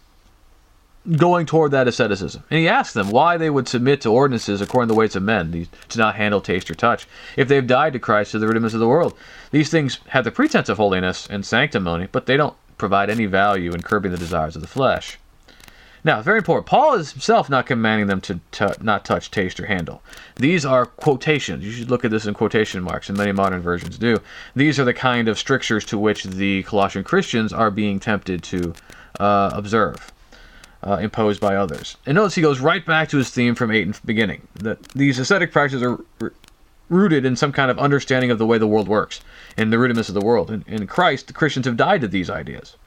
going 1.16 1.46
toward 1.46 1.72
that 1.72 1.88
asceticism. 1.88 2.44
And 2.50 2.60
he 2.60 2.68
asks 2.68 2.94
them 2.94 3.12
why 3.12 3.38
they 3.38 3.50
would 3.50 3.68
submit 3.68 4.02
to 4.02 4.12
ordinances 4.12 4.60
according 4.60 4.90
to 4.90 4.94
the 4.94 5.00
ways 5.00 5.16
of 5.16 5.24
men, 5.24 5.68
to 5.90 5.98
not 5.98 6.16
handle, 6.16 6.42
taste, 6.42 6.70
or 6.70 6.76
touch, 6.76 7.08
if 7.38 7.48
they've 7.48 7.66
died 7.66 7.94
to 7.94 8.00
Christ 8.00 8.32
to 8.32 8.40
the 8.40 8.48
rudiments 8.48 8.74
of 8.74 8.82
the 8.82 8.88
world. 8.88 9.16
These 9.52 9.70
things 9.70 10.00
have 10.08 10.26
the 10.26 10.32
pretense 10.32 10.68
of 10.68 10.78
holiness 10.78 11.28
and 11.28 11.46
sanctimony, 11.46 12.08
but 12.12 12.26
they 12.26 12.36
don't 12.36 12.56
provide 12.78 13.10
any 13.10 13.26
value 13.26 13.72
in 13.72 13.82
curbing 13.82 14.12
the 14.12 14.18
desires 14.18 14.56
of 14.56 14.62
the 14.62 14.68
flesh. 14.68 15.18
Now, 16.08 16.22
very 16.22 16.38
important. 16.38 16.68
Paul 16.68 16.94
is 16.94 17.12
himself 17.12 17.50
not 17.50 17.66
commanding 17.66 18.08
them 18.08 18.22
to 18.22 18.40
t- 18.52 18.82
not 18.82 19.04
touch, 19.04 19.30
taste, 19.30 19.60
or 19.60 19.66
handle. 19.66 20.02
These 20.38 20.66
are 20.66 20.86
quotations. 20.86 21.66
You 21.66 21.72
should 21.74 21.92
look 21.92 22.06
at 22.06 22.12
this 22.12 22.26
in 22.26 22.34
quotation 22.34 22.82
marks, 22.82 23.10
and 23.10 23.18
many 23.18 23.34
modern 23.34 23.60
versions 23.60 23.98
do. 23.98 24.20
These 24.56 24.80
are 24.80 24.86
the 24.86 24.94
kind 24.94 25.28
of 25.28 25.38
strictures 25.38 25.84
to 25.84 25.98
which 25.98 26.24
the 26.24 26.64
Colossian 26.64 27.04
Christians 27.04 27.52
are 27.52 27.70
being 27.70 28.00
tempted 28.00 28.42
to 28.44 28.74
uh, 29.20 29.52
observe 29.54 30.14
uh, 30.82 30.98
imposed 31.02 31.42
by 31.42 31.58
others. 31.58 31.98
And 32.06 32.16
notice 32.16 32.36
he 32.36 32.42
goes 32.42 32.62
right 32.62 32.86
back 32.86 33.10
to 33.10 33.18
his 33.18 33.30
theme 33.30 33.54
from 33.54 33.70
8 33.70 33.82
in 33.82 33.92
the 33.92 34.00
beginning 34.06 34.48
that 34.54 34.82
these 34.94 35.20
ascetic 35.20 35.52
practices 35.52 35.84
are 35.84 36.32
rooted 36.88 37.26
in 37.26 37.36
some 37.36 37.52
kind 37.52 37.70
of 37.70 37.78
understanding 37.80 38.32
of 38.32 38.38
the 38.38 38.46
way 38.46 38.58
the 38.58 38.66
world 38.66 38.88
works, 38.88 39.20
and 39.58 39.74
the 39.74 39.78
rudiments 39.78 40.08
of 40.08 40.16
the 40.16 40.26
world. 40.26 40.52
In, 40.52 40.64
in 40.68 40.88
Christ, 40.88 41.28
the 41.28 41.34
Christians 41.34 41.66
have 41.66 41.76
died 41.76 42.00
to 42.00 42.08
these 42.08 42.30
ideas. 42.30 42.78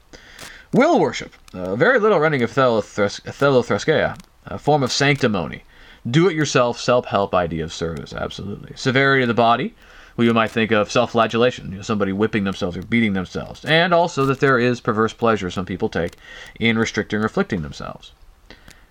Will 0.73 0.99
worship, 0.99 1.33
uh, 1.53 1.75
very 1.75 1.99
little 1.99 2.19
running 2.19 2.43
of 2.43 2.51
ethelothreskeia, 2.51 4.17
a 4.45 4.57
form 4.57 4.83
of 4.83 4.91
sanctimony. 4.91 5.63
Do 6.09 6.29
it 6.29 6.35
yourself, 6.35 6.79
self 6.79 7.05
help 7.07 7.35
idea 7.35 7.63
of 7.63 7.73
service, 7.73 8.13
absolutely. 8.13 8.73
Severity 8.75 9.23
of 9.23 9.27
the 9.27 9.33
body, 9.33 9.75
well, 10.15 10.25
you 10.25 10.33
might 10.33 10.51
think 10.51 10.71
of 10.71 10.91
self 10.91 11.11
flagellation, 11.11 11.71
you 11.71 11.77
know, 11.77 11.81
somebody 11.81 12.13
whipping 12.13 12.45
themselves 12.45 12.77
or 12.77 12.83
beating 12.83 13.13
themselves. 13.13 13.65
And 13.65 13.93
also 13.93 14.25
that 14.25 14.39
there 14.39 14.59
is 14.59 14.79
perverse 14.79 15.13
pleasure 15.13 15.51
some 15.51 15.65
people 15.65 15.89
take 15.89 16.15
in 16.59 16.77
restricting 16.77 17.19
or 17.19 17.25
afflicting 17.25 17.61
themselves. 17.61 18.13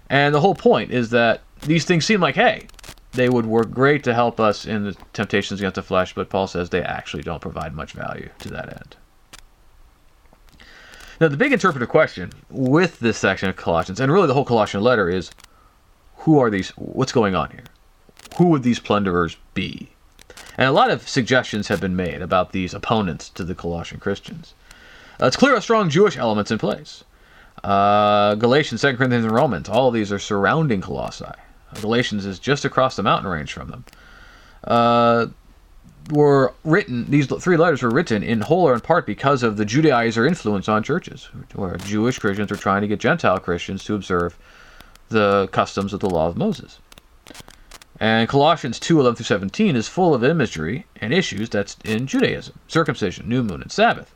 And 0.09 0.35
the 0.35 0.41
whole 0.41 0.55
point 0.55 0.91
is 0.91 1.11
that 1.11 1.41
these 1.63 1.85
things 1.85 2.05
seem 2.05 2.21
like, 2.21 2.35
hey, 2.35 2.67
they 3.13 3.29
would 3.29 3.47
work 3.47 3.71
great 3.71 4.05
to 4.05 4.15
help 4.15 4.39
us 4.39 4.67
in 4.67 4.85
the 4.85 4.97
temptations 5.13 5.61
against 5.61 5.77
the 5.77 5.83
flesh, 5.83 6.15
but 6.15 6.31
Paul 6.31 6.47
says 6.47 6.69
they 6.71 6.83
actually 6.83 7.23
don't 7.23 7.41
provide 7.41 7.75
much 7.75 7.93
value 7.93 8.29
to 8.41 8.49
that 8.51 8.69
end. 8.69 8.97
Now, 11.21 11.29
the 11.29 11.37
big 11.37 11.53
interpretive 11.53 11.91
question 11.91 12.33
with 12.49 12.99
this 13.01 13.19
section 13.19 13.51
of 13.51 13.57
Colossians, 13.57 14.01
and 14.01 14.11
really 14.11 14.27
the 14.27 14.33
whole 14.33 14.47
Colossian 14.47 14.83
letter, 14.83 15.11
is 15.11 15.31
who 16.17 16.39
are 16.39 16.49
these? 16.49 16.71
What's 16.71 17.13
going 17.13 17.35
on 17.35 17.51
here? 17.51 17.65
Who 18.39 18.47
would 18.47 18.63
these 18.63 18.79
plunderers 18.79 19.37
be? 19.53 19.91
And 20.57 20.67
a 20.67 20.73
lot 20.73 20.91
of 20.91 21.07
suggestions 21.07 21.69
have 21.69 21.81
been 21.81 21.95
made 21.95 22.23
about 22.23 22.53
these 22.53 22.73
opponents 22.73 23.29
to 23.31 23.45
the 23.45 23.55
Colossian 23.55 24.01
Christians. 24.01 24.55
Uh, 25.21 25.27
it's 25.27 25.37
clear 25.37 25.55
a 25.55 25.61
strong 25.61 25.91
Jewish 25.91 26.17
elements 26.17 26.51
in 26.51 26.57
place. 26.57 27.05
Uh, 27.63 28.35
Galatians, 28.37 28.81
2 28.81 28.97
Corinthians, 28.97 29.27
and 29.27 29.35
Romans, 29.35 29.69
all 29.69 29.89
of 29.89 29.95
these 29.95 30.11
are 30.11 30.19
surrounding 30.19 30.81
Colossae. 30.81 31.27
Galatians 31.83 32.25
is 32.25 32.39
just 32.39 32.65
across 32.65 32.97
the 32.97 33.03
mountain 33.03 33.31
range 33.31 33.53
from 33.53 33.69
them. 33.69 33.85
Uh, 34.65 35.27
were 36.11 36.55
written, 36.65 37.11
these 37.11 37.27
three 37.27 37.57
letters 37.57 37.83
were 37.83 37.91
written 37.91 38.23
in 38.23 38.41
whole 38.41 38.69
or 38.69 38.75
in 38.75 38.81
part 38.81 39.07
because 39.07 39.43
of 39.43 39.57
the 39.57 39.65
Judaizer 39.65 40.27
influence 40.27 40.69
on 40.69 40.83
churches, 40.83 41.29
where 41.55 41.77
Jewish 41.77 42.19
Christians 42.19 42.51
were 42.51 42.57
trying 42.57 42.83
to 42.83 42.89
get 42.89 43.01
Gentile 43.01 43.39
Christians 43.39 43.85
to 43.85 43.95
observe 43.95 44.37
the 45.09 45.49
customs 45.53 45.93
of 45.93 46.01
the 46.01 46.11
law 46.11 46.29
of 46.29 46.37
Moses. 46.37 46.79
And 47.99 48.29
Colossians 48.29 48.81
2 48.81 48.99
11 48.99 49.17
through 49.17 49.25
17 49.25 49.77
is 49.77 49.87
full 49.87 50.15
of 50.15 50.25
imagery 50.25 50.87
and 50.97 51.13
issues 51.13 51.51
that's 51.51 51.77
in 51.85 52.07
Judaism 52.07 52.59
circumcision, 52.67 53.29
new 53.29 53.43
moon, 53.43 53.61
and 53.61 53.71
Sabbath. 53.71 54.15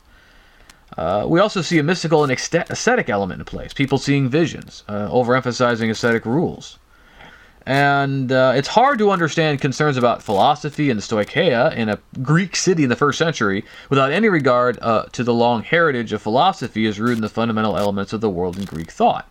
Uh, 0.97 1.27
we 1.29 1.41
also 1.41 1.61
see 1.61 1.79
a 1.79 1.83
mystical 1.83 2.23
and 2.23 2.33
ascetic 2.33 3.09
element 3.09 3.41
in 3.41 3.45
place, 3.45 3.73
people 3.73 3.99
seeing 3.99 4.29
visions, 4.29 4.85
uh, 4.89 5.09
overemphasizing 5.09 5.91
ascetic 5.91 6.25
rules. 6.25 6.79
And 7.67 8.31
uh, 8.31 8.53
it's 8.55 8.69
hard 8.69 8.99
to 8.99 9.11
understand 9.11 9.61
concerns 9.61 9.97
about 9.97 10.23
philosophy 10.23 10.91
and 10.91 11.01
stoicheia 11.01 11.75
in 11.75 11.89
a 11.89 11.99
Greek 12.23 12.57
city 12.57 12.83
in 12.83 12.91
the 12.91 12.97
first 12.97 13.19
century 13.19 13.65
without 13.89 14.13
any 14.13 14.29
regard 14.29 14.79
uh, 14.83 15.05
to 15.13 15.25
the 15.25 15.33
long 15.33 15.63
heritage 15.63 16.13
of 16.13 16.21
philosophy 16.21 16.87
as 16.87 17.01
rooted 17.01 17.19
in 17.19 17.23
the 17.23 17.29
fundamental 17.29 17.79
elements 17.79 18.13
of 18.13 18.21
the 18.21 18.29
world 18.29 18.59
in 18.59 18.65
Greek 18.67 18.91
thought. 18.91 19.29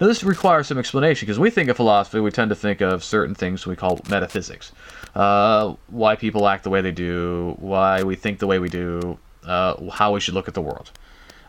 Now, 0.00 0.06
this 0.06 0.24
requires 0.24 0.66
some 0.66 0.78
explanation 0.78 1.26
because 1.26 1.38
we 1.38 1.50
think 1.50 1.68
of 1.68 1.76
philosophy, 1.76 2.20
we 2.20 2.30
tend 2.30 2.50
to 2.50 2.54
think 2.54 2.80
of 2.80 3.02
certain 3.02 3.34
things 3.34 3.66
we 3.66 3.76
call 3.76 4.00
metaphysics. 4.08 4.72
Uh, 5.14 5.74
why 5.88 6.16
people 6.16 6.48
act 6.48 6.64
the 6.64 6.70
way 6.70 6.80
they 6.80 6.92
do, 6.92 7.56
why 7.58 8.02
we 8.02 8.14
think 8.14 8.38
the 8.38 8.46
way 8.46 8.58
we 8.58 8.68
do, 8.68 9.18
uh, 9.44 9.90
how 9.90 10.12
we 10.12 10.20
should 10.20 10.34
look 10.34 10.48
at 10.48 10.54
the 10.54 10.60
world. 10.60 10.90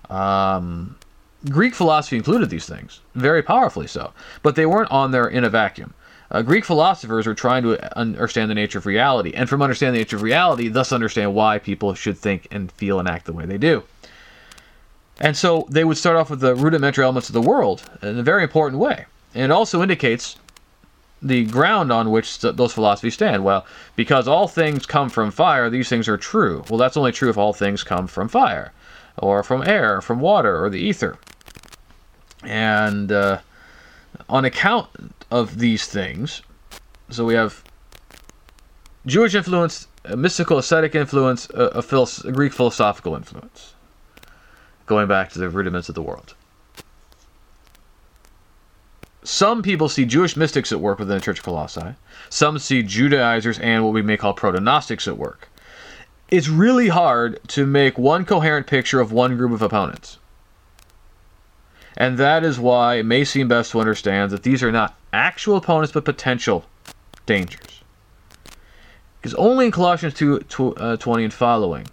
Um, 0.09 0.97
Greek 1.49 1.75
philosophy 1.75 2.15
included 2.15 2.49
these 2.49 2.65
things, 2.65 3.01
very 3.15 3.43
powerfully 3.43 3.87
so, 3.87 4.13
but 4.43 4.55
they 4.55 4.65
weren't 4.65 4.91
on 4.91 5.11
there 5.11 5.27
in 5.27 5.43
a 5.43 5.49
vacuum. 5.49 5.93
Uh, 6.29 6.41
Greek 6.41 6.65
philosophers 6.65 7.25
were 7.25 7.33
trying 7.33 7.63
to 7.63 7.97
understand 7.97 8.49
the 8.49 8.55
nature 8.55 8.77
of 8.77 8.85
reality, 8.85 9.31
and 9.33 9.47
from 9.47 9.61
understanding 9.61 9.93
the 9.93 9.99
nature 9.99 10.17
of 10.17 10.21
reality, 10.21 10.67
thus 10.67 10.91
understand 10.91 11.33
why 11.33 11.57
people 11.57 11.93
should 11.93 12.17
think 12.17 12.47
and 12.51 12.71
feel 12.73 12.99
and 12.99 13.07
act 13.07 13.25
the 13.25 13.33
way 13.33 13.45
they 13.45 13.57
do. 13.57 13.83
And 15.19 15.35
so 15.35 15.65
they 15.69 15.83
would 15.83 15.97
start 15.97 16.17
off 16.17 16.29
with 16.29 16.41
the 16.41 16.55
rudimentary 16.55 17.03
elements 17.03 17.29
of 17.29 17.33
the 17.33 17.41
world 17.41 17.81
in 18.01 18.19
a 18.19 18.23
very 18.23 18.43
important 18.43 18.79
way. 18.79 19.05
And 19.33 19.45
it 19.45 19.51
also 19.51 19.81
indicates 19.81 20.35
the 21.21 21.45
ground 21.45 21.91
on 21.91 22.11
which 22.11 22.39
those 22.39 22.73
philosophies 22.73 23.15
stand. 23.15 23.43
Well, 23.43 23.65
because 23.95 24.27
all 24.27 24.47
things 24.47 24.85
come 24.85 25.09
from 25.09 25.31
fire, 25.31 25.69
these 25.69 25.89
things 25.89 26.07
are 26.07 26.17
true. 26.17 26.63
Well, 26.69 26.77
that's 26.77 26.97
only 26.97 27.11
true 27.11 27.29
if 27.29 27.37
all 27.37 27.53
things 27.53 27.83
come 27.83 28.05
from 28.05 28.27
fire, 28.27 28.71
or 29.17 29.41
from 29.41 29.67
air, 29.67 29.97
or 29.97 30.01
from 30.01 30.19
water, 30.19 30.63
or 30.63 30.69
the 30.69 30.79
ether. 30.79 31.17
And 32.43 33.11
uh, 33.11 33.39
on 34.29 34.45
account 34.45 34.89
of 35.31 35.59
these 35.59 35.85
things, 35.87 36.41
so 37.09 37.25
we 37.25 37.33
have 37.33 37.63
Jewish 39.05 39.35
influence, 39.35 39.87
mystical 40.15 40.57
ascetic 40.57 40.95
influence, 40.95 41.49
a, 41.51 41.81
a, 41.81 42.05
a 42.25 42.31
Greek 42.31 42.53
philosophical 42.53 43.15
influence 43.15 43.73
going 44.85 45.07
back 45.07 45.29
to 45.31 45.39
the 45.39 45.49
rudiments 45.49 45.89
of 45.89 45.95
the 45.95 46.01
world. 46.01 46.33
Some 49.23 49.61
people 49.61 49.89
see 49.89 50.05
Jewish 50.05 50.37
mystics 50.37 50.71
at 50.71 50.79
work 50.79 50.99
within 50.99 51.15
the 51.15 51.21
Church 51.21 51.39
of 51.39 51.45
Colossae. 51.45 51.95
Some 52.29 52.57
see 52.59 52.81
Judaizers 52.81 53.59
and 53.59 53.83
what 53.83 53.93
we 53.93 54.01
may 54.01 54.15
call 54.15 54.33
proto 54.33 54.61
Gnostics 54.61 55.05
at 55.07 55.17
work. 55.17 55.49
It's 56.29 56.47
really 56.47 56.87
hard 56.87 57.39
to 57.49 57.65
make 57.65 57.97
one 57.97 58.25
coherent 58.25 58.67
picture 58.67 59.01
of 59.01 59.11
one 59.11 59.35
group 59.35 59.51
of 59.51 59.61
opponents. 59.61 60.17
And 61.97 62.19
that 62.19 62.43
is 62.43 62.59
why 62.59 62.95
it 62.95 63.05
may 63.05 63.25
seem 63.25 63.47
best 63.47 63.71
to 63.71 63.79
understand 63.79 64.31
that 64.31 64.43
these 64.43 64.61
are 64.61 64.71
not 64.71 64.95
actual 65.11 65.57
opponents 65.57 65.91
but 65.91 66.05
potential 66.05 66.63
dangers. 67.25 67.81
Because 69.19 69.33
only 69.33 69.65
in 69.65 69.71
Colossians 69.71 70.13
2 70.13 70.75
uh, 70.77 70.97
20 70.97 71.23
and 71.23 71.33
following 71.33 71.87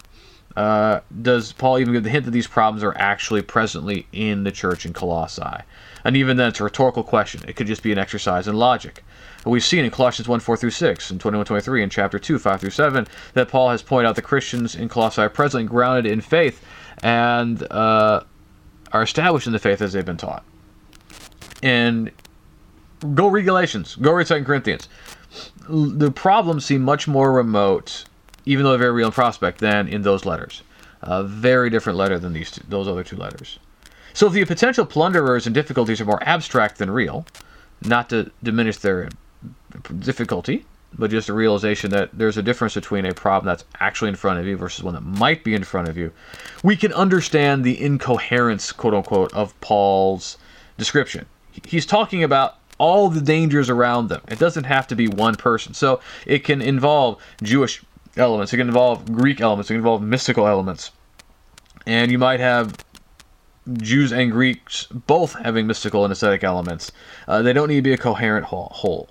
uh, 0.57 1.01
does 1.23 1.53
Paul 1.53 1.79
even 1.79 1.95
give 1.95 2.05
the 2.05 2.11
hint 2.11 2.27
that 2.27 2.31
these 2.31 2.47
problems 2.47 2.85
are 2.85 2.97
actually 2.97 3.43
presently 3.43 4.07
in 4.12 4.45
the 4.45 4.53
church 4.53 4.87
in 4.87 4.93
Colossae. 4.93 5.64
And 6.05 6.17
even 6.17 6.37
then, 6.37 6.49
it's 6.49 6.61
a 6.61 6.64
rhetorical 6.64 7.03
question. 7.03 7.43
It 7.49 7.57
could 7.57 7.67
just 7.67 7.83
be 7.83 7.90
an 7.90 7.99
exercise 7.99 8.47
in 8.47 8.55
logic. 8.55 9.03
But 9.43 9.51
we've 9.51 9.64
seen 9.64 9.85
in 9.85 9.90
Colossians 9.90 10.29
1 10.29 10.40
4 10.40 10.57
through 10.57 10.71
6, 10.71 11.11
and 11.11 11.21
21 11.21 11.47
23, 11.47 11.83
and 11.83 11.90
chapter 11.90 12.19
2 12.19 12.38
5 12.38 12.61
through 12.61 12.71
7, 12.71 13.07
that 13.33 13.49
Paul 13.49 13.71
has 13.71 13.83
pointed 13.83 14.09
out 14.09 14.17
the 14.17 14.23
Christians 14.23 14.77
in 14.77 14.88
Colossae 14.88 15.23
are 15.23 15.31
presently 15.31 15.67
grounded 15.67 16.12
in 16.12 16.21
faith 16.21 16.62
and 17.03 17.67
uh, 17.73 18.23
are 18.94 19.02
established 19.02 19.46
in 19.46 19.52
the 19.52 19.59
faith 19.59 19.83
as 19.83 19.92
they've 19.92 20.07
been 20.07 20.16
taught. 20.16 20.44
And 21.62 22.12
go 23.14 23.26
read 23.26 23.44
Galatians, 23.44 23.96
go 23.96 24.12
read 24.12 24.28
2 24.28 24.44
Corinthians. 24.44 24.88
The 25.68 26.12
problems 26.12 26.64
seem 26.64 26.83
much 26.83 27.09
more 27.09 27.33
remote, 27.33 28.04
even 28.46 28.64
though 28.64 28.70
they're 28.70 28.78
very 28.78 28.92
real 28.92 29.09
and 29.09 29.14
prospect, 29.14 29.59
than 29.59 29.88
in 29.88 30.02
those 30.02 30.24
letters. 30.24 30.62
A 31.02 31.24
very 31.24 31.70
different 31.70 31.98
letter 31.98 32.18
than 32.18 32.33
these 32.33 32.52
two, 32.52 32.62
those 32.68 32.87
other 32.87 33.02
two 33.02 33.16
letters. 33.16 33.59
So 34.12 34.28
if 34.28 34.33
the 34.33 34.44
potential 34.44 34.87
plunderers 34.87 35.44
and 35.44 35.54
difficulties 35.54 36.00
are 36.00 36.04
more 36.04 36.22
abstract 36.22 36.78
than 36.78 36.90
real, 36.90 37.26
not 37.85 38.09
to 38.11 38.30
diminish 38.42 38.76
their 38.76 39.09
difficulty, 39.98 40.64
but 40.98 41.11
just 41.11 41.28
a 41.28 41.33
realization 41.33 41.90
that 41.90 42.11
there's 42.12 42.37
a 42.37 42.42
difference 42.42 42.74
between 42.74 43.07
a 43.07 43.14
problem 43.14 43.46
that's 43.46 43.64
actually 43.80 44.09
in 44.09 44.16
front 44.16 44.38
of 44.38 44.46
you 44.46 44.57
versus 44.57 44.83
one 44.83 44.94
that 44.94 45.02
might 45.02 45.44
be 45.44 45.54
in 45.54 45.64
front 45.64 45.88
of 45.88 45.96
you, 45.96 46.12
we 46.62 46.76
can 46.76 46.92
understand 46.92 47.64
the 47.64 47.80
incoherence, 47.80 48.72
quote 48.72 48.94
unquote, 48.94 49.33
of 49.33 49.59
Paul's 49.61 50.38
description. 50.78 51.26
He's 51.64 51.87
talking 51.87 52.24
about 52.24 52.59
all 52.78 53.09
the 53.09 53.20
dangers 53.20 53.70
around 53.70 54.09
them. 54.09 54.20
It 54.28 54.38
doesn't 54.38 54.64
have 54.64 54.87
to 54.88 54.96
be 54.96 55.09
one 55.09 55.35
person. 55.37 55.74
So 55.74 56.00
it 56.26 56.44
can 56.44 56.61
involve 56.61 57.22
Jewish 57.42 57.83
elements, 58.16 58.52
it 58.52 58.59
can 58.59 58.68
involve 58.68 59.11
Greek 59.12 59.40
elements, 59.40 59.70
it 59.70 59.74
can 59.74 59.78
involve 59.78 60.02
mystical 60.02 60.46
elements. 60.46 60.90
And 61.87 62.11
you 62.11 62.18
might 62.18 62.40
have 62.40 62.76
Jews 63.72 64.12
and 64.12 64.30
Greeks 64.30 64.87
both 64.87 65.35
having 65.35 65.66
mystical 65.66 66.04
and 66.04 66.12
ascetic 66.12 66.44
elements. 66.44 66.92
Uh, 67.26 67.42
they 67.42 67.52
don't 67.52 67.68
need 67.68 67.76
to 67.76 67.83
be 67.83 67.92
a 67.92 67.98
coherent 67.98 68.46
whole. 68.46 69.09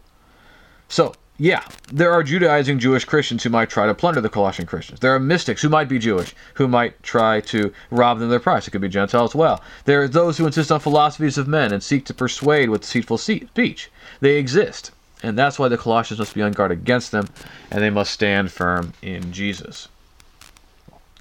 So, 0.87 1.13
yeah, 1.37 1.63
there 1.91 2.11
are 2.11 2.21
Judaizing 2.21 2.77
Jewish 2.77 3.05
Christians 3.05 3.43
who 3.43 3.49
might 3.49 3.69
try 3.69 3.87
to 3.87 3.95
plunder 3.95 4.21
the 4.21 4.29
Colossian 4.29 4.67
Christians. 4.67 4.99
There 4.99 5.15
are 5.15 5.19
mystics 5.19 5.63
who 5.63 5.69
might 5.69 5.89
be 5.89 5.97
Jewish 5.97 6.35
who 6.53 6.67
might 6.67 7.01
try 7.01 7.41
to 7.41 7.73
rob 7.89 8.19
them 8.19 8.25
of 8.25 8.29
their 8.29 8.39
prize. 8.39 8.67
It 8.67 8.71
could 8.71 8.81
be 8.81 8.89
Gentile 8.89 9.23
as 9.23 9.33
well. 9.33 9.61
There 9.85 10.03
are 10.03 10.07
those 10.07 10.37
who 10.37 10.45
insist 10.45 10.71
on 10.71 10.79
philosophies 10.79 11.39
of 11.39 11.47
men 11.47 11.73
and 11.73 11.81
seek 11.81 12.05
to 12.05 12.13
persuade 12.13 12.69
with 12.69 12.81
deceitful 12.81 13.17
speech. 13.17 13.89
They 14.19 14.35
exist, 14.35 14.91
and 15.23 15.37
that's 15.37 15.57
why 15.57 15.69
the 15.69 15.77
Colossians 15.77 16.19
must 16.19 16.35
be 16.35 16.43
on 16.43 16.51
guard 16.51 16.71
against 16.71 17.11
them, 17.11 17.27
and 17.71 17.81
they 17.81 17.89
must 17.89 18.11
stand 18.11 18.51
firm 18.51 18.93
in 19.01 19.33
Jesus. 19.33 19.87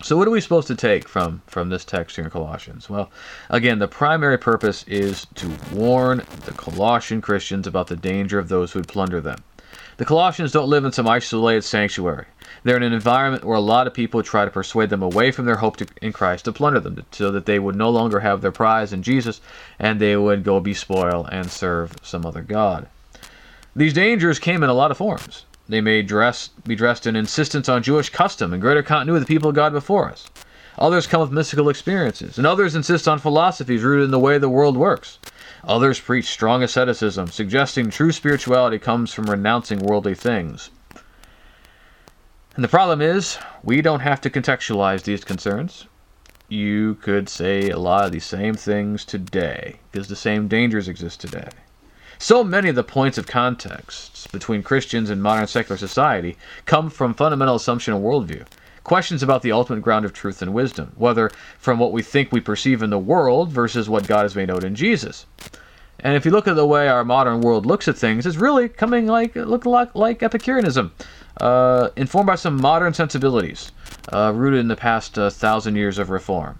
So 0.03 0.16
what 0.16 0.29
are 0.29 0.33
we 0.33 0.40
supposed 0.40 0.66
to 0.68 0.75
take 0.75 1.09
from 1.09 1.42
from 1.46 1.70
this 1.70 1.85
text 1.85 2.16
here 2.16 2.25
in 2.25 2.31
Colossians? 2.31 2.90
Well, 2.90 3.11
again, 3.48 3.79
the 3.79 3.88
primary 3.88 4.37
purpose 4.37 4.85
is 4.88 5.27
to 5.37 5.51
warn 5.72 6.22
the 6.44 6.53
Colossian 6.53 7.22
Christians 7.22 7.66
about 7.66 7.87
the 7.87 7.96
danger 7.96 8.38
of 8.38 8.48
those 8.48 8.72
who 8.72 8.81
would 8.81 8.88
plunder 8.88 9.20
them. 9.20 9.42
The 9.99 10.05
Colossians 10.07 10.53
don't 10.53 10.71
live 10.71 10.85
in 10.85 10.93
some 10.93 11.07
isolated 11.07 11.63
sanctuary. 11.63 12.25
They're 12.65 12.77
in 12.77 12.83
an 12.83 12.95
environment 12.95 13.45
where 13.45 13.59
a 13.59 13.61
lot 13.61 13.87
of 13.87 13.93
people 13.93 14.23
try 14.23 14.45
to 14.45 14.51
persuade 14.51 14.89
them 14.89 15.03
away 15.03 15.31
from 15.31 15.45
their 15.45 15.57
hope 15.57 15.77
to, 15.79 15.87
in 16.01 16.13
Christ 16.13 16.47
to 16.47 16.53
plunder 16.53 16.81
them, 16.81 17.05
so 17.11 17.31
that 17.31 17.45
they 17.45 17.59
would 17.59 17.77
no 17.77 17.91
longer 17.91 18.21
have 18.21 18.41
their 18.41 18.53
prize 18.53 18.93
in 18.93 19.03
Jesus 19.03 19.41
and 19.79 20.01
they 20.01 20.17
would 20.17 20.45
go 20.45 20.61
be 20.61 20.73
spoiled 20.73 21.29
and 21.31 21.51
serve 21.51 21.95
some 22.03 22.25
other 22.25 22.43
God. 22.43 22.89
These 23.77 23.93
dangers 23.93 24.39
came 24.39 24.63
in 24.63 24.71
a 24.71 24.75
lot 24.75 24.91
of 24.91 24.97
forms. 24.97 25.45
They 25.69 25.81
may 25.81 26.03
dress, 26.03 26.49
be 26.67 26.75
dressed 26.75 27.07
in 27.07 27.17
insistence 27.17 27.69
on 27.69 27.83
Jewish 27.83 28.11
custom 28.11 28.53
and 28.53 28.63
greater 28.63 28.83
continuity 28.83 29.23
of 29.23 29.27
the 29.27 29.35
people 29.35 29.51
of 29.51 29.55
God 29.55 29.73
before 29.73 30.11
us. 30.11 30.29
Others 30.79 31.07
come 31.07 31.21
with 31.21 31.31
mystical 31.31 31.69
experiences, 31.69 32.39
and 32.39 32.47
others 32.47 32.75
insist 32.75 33.07
on 33.07 33.19
philosophies 33.19 33.83
rooted 33.83 34.07
in 34.07 34.11
the 34.11 34.19
way 34.19 34.39
the 34.39 34.49
world 34.49 34.77
works. 34.77 35.19
Others 35.64 36.01
preach 36.01 36.27
strong 36.27 36.62
asceticism, 36.62 37.29
suggesting 37.29 37.88
true 37.88 38.11
spirituality 38.11 38.79
comes 38.79 39.14
from 39.14 39.31
renouncing 39.31 39.79
worldly 39.79 40.14
things. 40.14 40.70
And 42.55 42.64
the 42.64 42.68
problem 42.68 43.01
is, 43.01 43.38
we 43.62 43.81
don't 43.81 44.01
have 44.01 44.20
to 44.22 44.31
contextualize 44.31 45.05
these 45.05 45.25
concerns. 45.25 45.87
You 46.48 46.96
could 46.96 47.29
say 47.29 47.70
a 47.70 47.79
lot 47.79 48.05
of 48.05 48.12
these 48.12 48.27
same 48.27 48.55
things 48.55 49.05
today, 49.05 49.79
because 49.90 50.09
the 50.09 50.16
same 50.16 50.48
dangers 50.48 50.88
exist 50.88 51.20
today. 51.20 51.48
So 52.18 52.44
many 52.44 52.68
of 52.68 52.75
the 52.75 52.85
points 52.85 53.16
of 53.16 53.27
context 53.27 54.31
between 54.33 54.62
Christians 54.62 55.11
and 55.11 55.22
modern 55.22 55.46
secular 55.46 55.79
society 55.79 56.37
come 56.66 56.90
from 56.90 57.14
fundamental 57.14 57.57
assumption 57.57 57.94
and 57.94 58.05
worldview. 58.05 58.44
Questions 58.85 59.23
about 59.23 59.42
the 59.42 59.53
ultimate 59.53 59.83
ground 59.83 60.05
of 60.05 60.12
truth 60.12 60.42
and 60.42 60.53
wisdom, 60.53 60.92
whether 60.97 61.31
from 61.59 61.79
what 61.79 61.92
we 61.92 62.03
think 62.03 62.33
we 62.33 62.40
perceive 62.40 62.83
in 62.83 62.90
the 62.90 62.99
world 62.99 63.51
versus 63.51 63.88
what 63.88 64.09
God 64.09 64.23
has 64.23 64.35
made 64.35 64.49
known 64.49 64.64
in 64.64 64.75
Jesus. 64.75 65.27
And 66.01 66.16
if 66.16 66.25
you 66.25 66.33
look 66.33 66.49
at 66.49 66.57
the 66.57 66.66
way 66.66 66.88
our 66.88 67.05
modern 67.05 67.42
world 67.42 67.64
looks 67.64 67.87
at 67.87 67.97
things, 67.97 68.27
it's 68.27 68.37
really 68.37 68.68
coming 68.68 69.07
like 69.07 69.37
look 69.37 69.64
like, 69.64 69.95
like 69.95 70.23
Epicureanism, 70.23 70.92
uh, 71.40 71.90
informed 71.97 72.27
by 72.27 72.35
some 72.35 72.61
modern 72.61 72.92
sensibilities, 72.92 73.71
uh, 74.12 74.33
rooted 74.35 74.59
in 74.59 74.68
the 74.68 74.77
past 74.77 75.16
uh, 75.16 75.31
thousand 75.31 75.77
years 75.77 75.99
of 75.99 76.11
reform. 76.11 76.59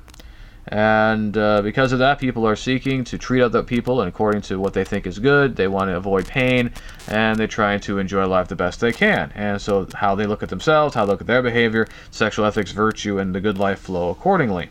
And 0.69 1.37
uh, 1.37 1.61
because 1.63 1.93
of 1.93 1.99
that, 1.99 2.19
people 2.19 2.47
are 2.47 2.55
seeking 2.55 3.03
to 3.05 3.19
treat 3.19 3.43
other 3.43 3.63
people 3.63 4.01
according 4.03 4.43
to 4.43 4.61
what 4.61 4.75
they 4.75 4.85
think 4.85 5.07
is 5.07 5.19
good. 5.19 5.57
They 5.57 5.67
want 5.67 5.91
to 5.91 5.97
avoid 5.97 6.27
pain, 6.27 6.73
and 7.09 7.39
they're 7.39 7.49
trying 7.49 7.81
to 7.81 7.99
enjoy 7.99 8.27
life 8.27 8.49
the 8.49 8.57
best 8.57 8.81
they 8.81 8.93
can. 8.93 9.33
And 9.35 9.61
so, 9.61 9.89
how 9.95 10.15
they 10.15 10.27
look 10.27 10.43
at 10.43 10.49
themselves, 10.51 10.95
how 10.95 11.05
they 11.05 11.13
look 11.13 11.21
at 11.21 11.27
their 11.27 11.43
behavior, 11.43 11.89
sexual 12.11 12.47
ethics, 12.47 12.71
virtue, 12.71 13.19
and 13.19 13.35
the 13.35 13.41
good 13.41 13.59
life 13.59 13.81
flow 13.81 14.11
accordingly. 14.11 14.71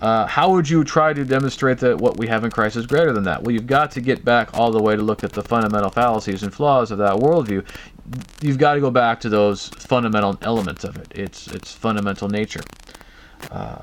Uh, 0.00 0.26
how 0.26 0.50
would 0.50 0.68
you 0.68 0.82
try 0.82 1.12
to 1.12 1.24
demonstrate 1.24 1.78
that 1.78 1.98
what 1.98 2.16
we 2.16 2.26
have 2.26 2.42
in 2.44 2.50
Christ 2.50 2.76
is 2.76 2.86
greater 2.86 3.12
than 3.12 3.24
that? 3.24 3.42
Well, 3.42 3.52
you've 3.52 3.66
got 3.66 3.90
to 3.92 4.00
get 4.00 4.24
back 4.24 4.54
all 4.54 4.70
the 4.70 4.82
way 4.82 4.96
to 4.96 5.02
look 5.02 5.24
at 5.24 5.32
the 5.32 5.42
fundamental 5.42 5.90
fallacies 5.90 6.42
and 6.42 6.52
flaws 6.52 6.90
of 6.90 6.98
that 6.98 7.16
worldview. 7.16 7.66
You've 8.40 8.56
got 8.56 8.74
to 8.74 8.80
go 8.80 8.90
back 8.90 9.20
to 9.20 9.28
those 9.28 9.68
fundamental 9.68 10.38
elements 10.40 10.84
of 10.84 10.96
it. 10.96 11.12
Its 11.14 11.48
its 11.48 11.72
fundamental 11.72 12.28
nature. 12.28 12.62
Uh, 13.50 13.82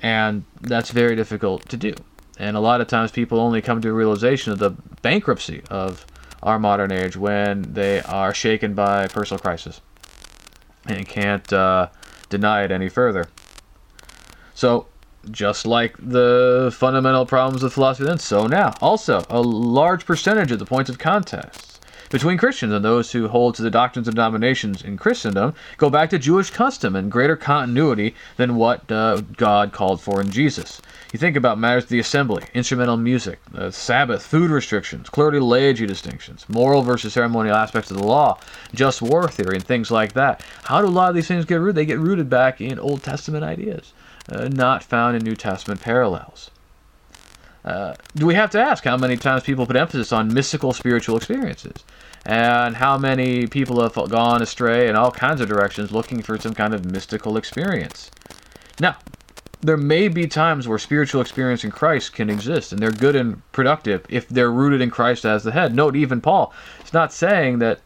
and 0.00 0.44
that's 0.60 0.90
very 0.90 1.16
difficult 1.16 1.68
to 1.68 1.76
do. 1.76 1.94
And 2.38 2.56
a 2.56 2.60
lot 2.60 2.80
of 2.80 2.88
times 2.88 3.10
people 3.10 3.40
only 3.40 3.62
come 3.62 3.80
to 3.80 3.88
a 3.88 3.92
realization 3.92 4.52
of 4.52 4.58
the 4.58 4.70
bankruptcy 5.02 5.62
of 5.70 6.04
our 6.42 6.58
modern 6.58 6.92
age 6.92 7.16
when 7.16 7.62
they 7.62 8.02
are 8.02 8.34
shaken 8.34 8.74
by 8.74 9.08
personal 9.08 9.38
crisis 9.38 9.80
and 10.84 11.08
can't 11.08 11.50
uh, 11.52 11.88
deny 12.28 12.62
it 12.62 12.70
any 12.70 12.88
further. 12.88 13.26
So, 14.54 14.86
just 15.30 15.66
like 15.66 15.96
the 15.98 16.72
fundamental 16.74 17.26
problems 17.26 17.62
of 17.62 17.72
philosophy 17.72 18.04
then, 18.04 18.18
so 18.18 18.46
now. 18.46 18.74
Also, 18.80 19.24
a 19.28 19.40
large 19.40 20.06
percentage 20.06 20.52
of 20.52 20.58
the 20.58 20.64
points 20.64 20.88
of 20.88 20.98
context 20.98 21.65
between 22.10 22.38
Christians 22.38 22.72
and 22.72 22.84
those 22.84 23.12
who 23.12 23.28
hold 23.28 23.54
to 23.54 23.62
the 23.62 23.70
doctrines 23.70 24.08
of 24.08 24.14
denominations 24.14 24.82
in 24.82 24.96
Christendom 24.96 25.54
go 25.76 25.90
back 25.90 26.10
to 26.10 26.18
Jewish 26.18 26.50
custom 26.50 26.94
and 26.96 27.10
greater 27.10 27.36
continuity 27.36 28.14
than 28.36 28.56
what 28.56 28.90
uh, 28.90 29.22
God 29.36 29.72
called 29.72 30.00
for 30.00 30.20
in 30.20 30.30
Jesus. 30.30 30.80
You 31.12 31.18
think 31.18 31.36
about 31.36 31.58
matters 31.58 31.84
of 31.84 31.88
the 31.90 31.98
assembly, 31.98 32.44
instrumental 32.52 32.96
music, 32.96 33.38
uh, 33.54 33.70
Sabbath, 33.70 34.24
food 34.24 34.50
restrictions, 34.50 35.08
clergy 35.08 35.38
laity 35.38 35.86
distinctions, 35.86 36.44
moral 36.48 36.82
versus 36.82 37.12
ceremonial 37.12 37.56
aspects 37.56 37.90
of 37.90 37.96
the 37.96 38.06
law, 38.06 38.38
just 38.74 39.00
war 39.00 39.28
theory, 39.28 39.56
and 39.56 39.64
things 39.64 39.90
like 39.90 40.12
that. 40.12 40.42
How 40.64 40.82
do 40.82 40.88
a 40.88 40.90
lot 40.90 41.08
of 41.08 41.14
these 41.14 41.28
things 41.28 41.44
get 41.44 41.56
rooted? 41.56 41.76
They 41.76 41.86
get 41.86 41.98
rooted 41.98 42.28
back 42.28 42.60
in 42.60 42.78
Old 42.78 43.02
Testament 43.02 43.44
ideas, 43.44 43.92
uh, 44.30 44.48
not 44.48 44.82
found 44.82 45.16
in 45.16 45.22
New 45.22 45.36
Testament 45.36 45.80
parallels. 45.80 46.50
Uh, 47.66 47.94
do 48.14 48.26
we 48.26 48.34
have 48.34 48.50
to 48.50 48.60
ask 48.60 48.84
how 48.84 48.96
many 48.96 49.16
times 49.16 49.42
people 49.42 49.66
put 49.66 49.74
emphasis 49.74 50.12
on 50.12 50.32
mystical 50.32 50.72
spiritual 50.72 51.16
experiences? 51.16 51.84
And 52.24 52.76
how 52.76 52.96
many 52.96 53.46
people 53.46 53.82
have 53.82 53.94
gone 54.08 54.40
astray 54.40 54.88
in 54.88 54.96
all 54.96 55.10
kinds 55.10 55.40
of 55.40 55.48
directions 55.48 55.90
looking 55.92 56.22
for 56.22 56.38
some 56.38 56.54
kind 56.54 56.74
of 56.74 56.84
mystical 56.84 57.36
experience? 57.36 58.10
Now, 58.80 58.96
there 59.60 59.76
may 59.76 60.06
be 60.06 60.28
times 60.28 60.68
where 60.68 60.78
spiritual 60.78 61.20
experience 61.20 61.64
in 61.64 61.72
Christ 61.72 62.12
can 62.12 62.30
exist, 62.30 62.72
and 62.72 62.80
they're 62.80 62.92
good 62.92 63.16
and 63.16 63.42
productive 63.50 64.06
if 64.08 64.28
they're 64.28 64.52
rooted 64.52 64.80
in 64.80 64.90
Christ 64.90 65.24
as 65.24 65.42
the 65.42 65.50
head. 65.50 65.74
Note, 65.74 65.96
even 65.96 66.20
Paul, 66.20 66.52
it's 66.80 66.92
not 66.92 67.12
saying 67.12 67.58
that 67.60 67.80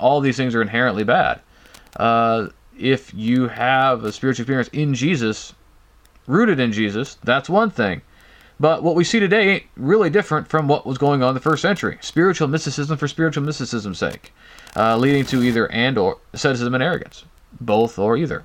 all 0.00 0.20
these 0.20 0.36
things 0.36 0.54
are 0.54 0.62
inherently 0.62 1.04
bad. 1.04 1.40
Uh, 1.96 2.48
if 2.78 3.12
you 3.12 3.48
have 3.48 4.04
a 4.04 4.12
spiritual 4.12 4.44
experience 4.44 4.68
in 4.68 4.94
Jesus, 4.94 5.54
rooted 6.26 6.60
in 6.60 6.72
Jesus, 6.72 7.18
that's 7.24 7.48
one 7.48 7.70
thing. 7.70 8.02
But 8.58 8.82
what 8.82 8.94
we 8.94 9.04
see 9.04 9.20
today 9.20 9.50
ain't 9.50 9.64
really 9.76 10.08
different 10.08 10.48
from 10.48 10.66
what 10.66 10.86
was 10.86 10.96
going 10.96 11.22
on 11.22 11.30
in 11.30 11.34
the 11.34 11.40
first 11.40 11.60
century. 11.60 11.98
Spiritual 12.00 12.48
mysticism 12.48 12.96
for 12.96 13.06
spiritual 13.06 13.44
mysticism's 13.44 13.98
sake, 13.98 14.32
uh, 14.74 14.96
leading 14.96 15.26
to 15.26 15.42
either 15.42 15.70
and 15.70 15.98
or 15.98 16.18
asceticism 16.32 16.72
and 16.74 16.82
arrogance, 16.82 17.24
both 17.60 17.98
or 17.98 18.16
either. 18.16 18.44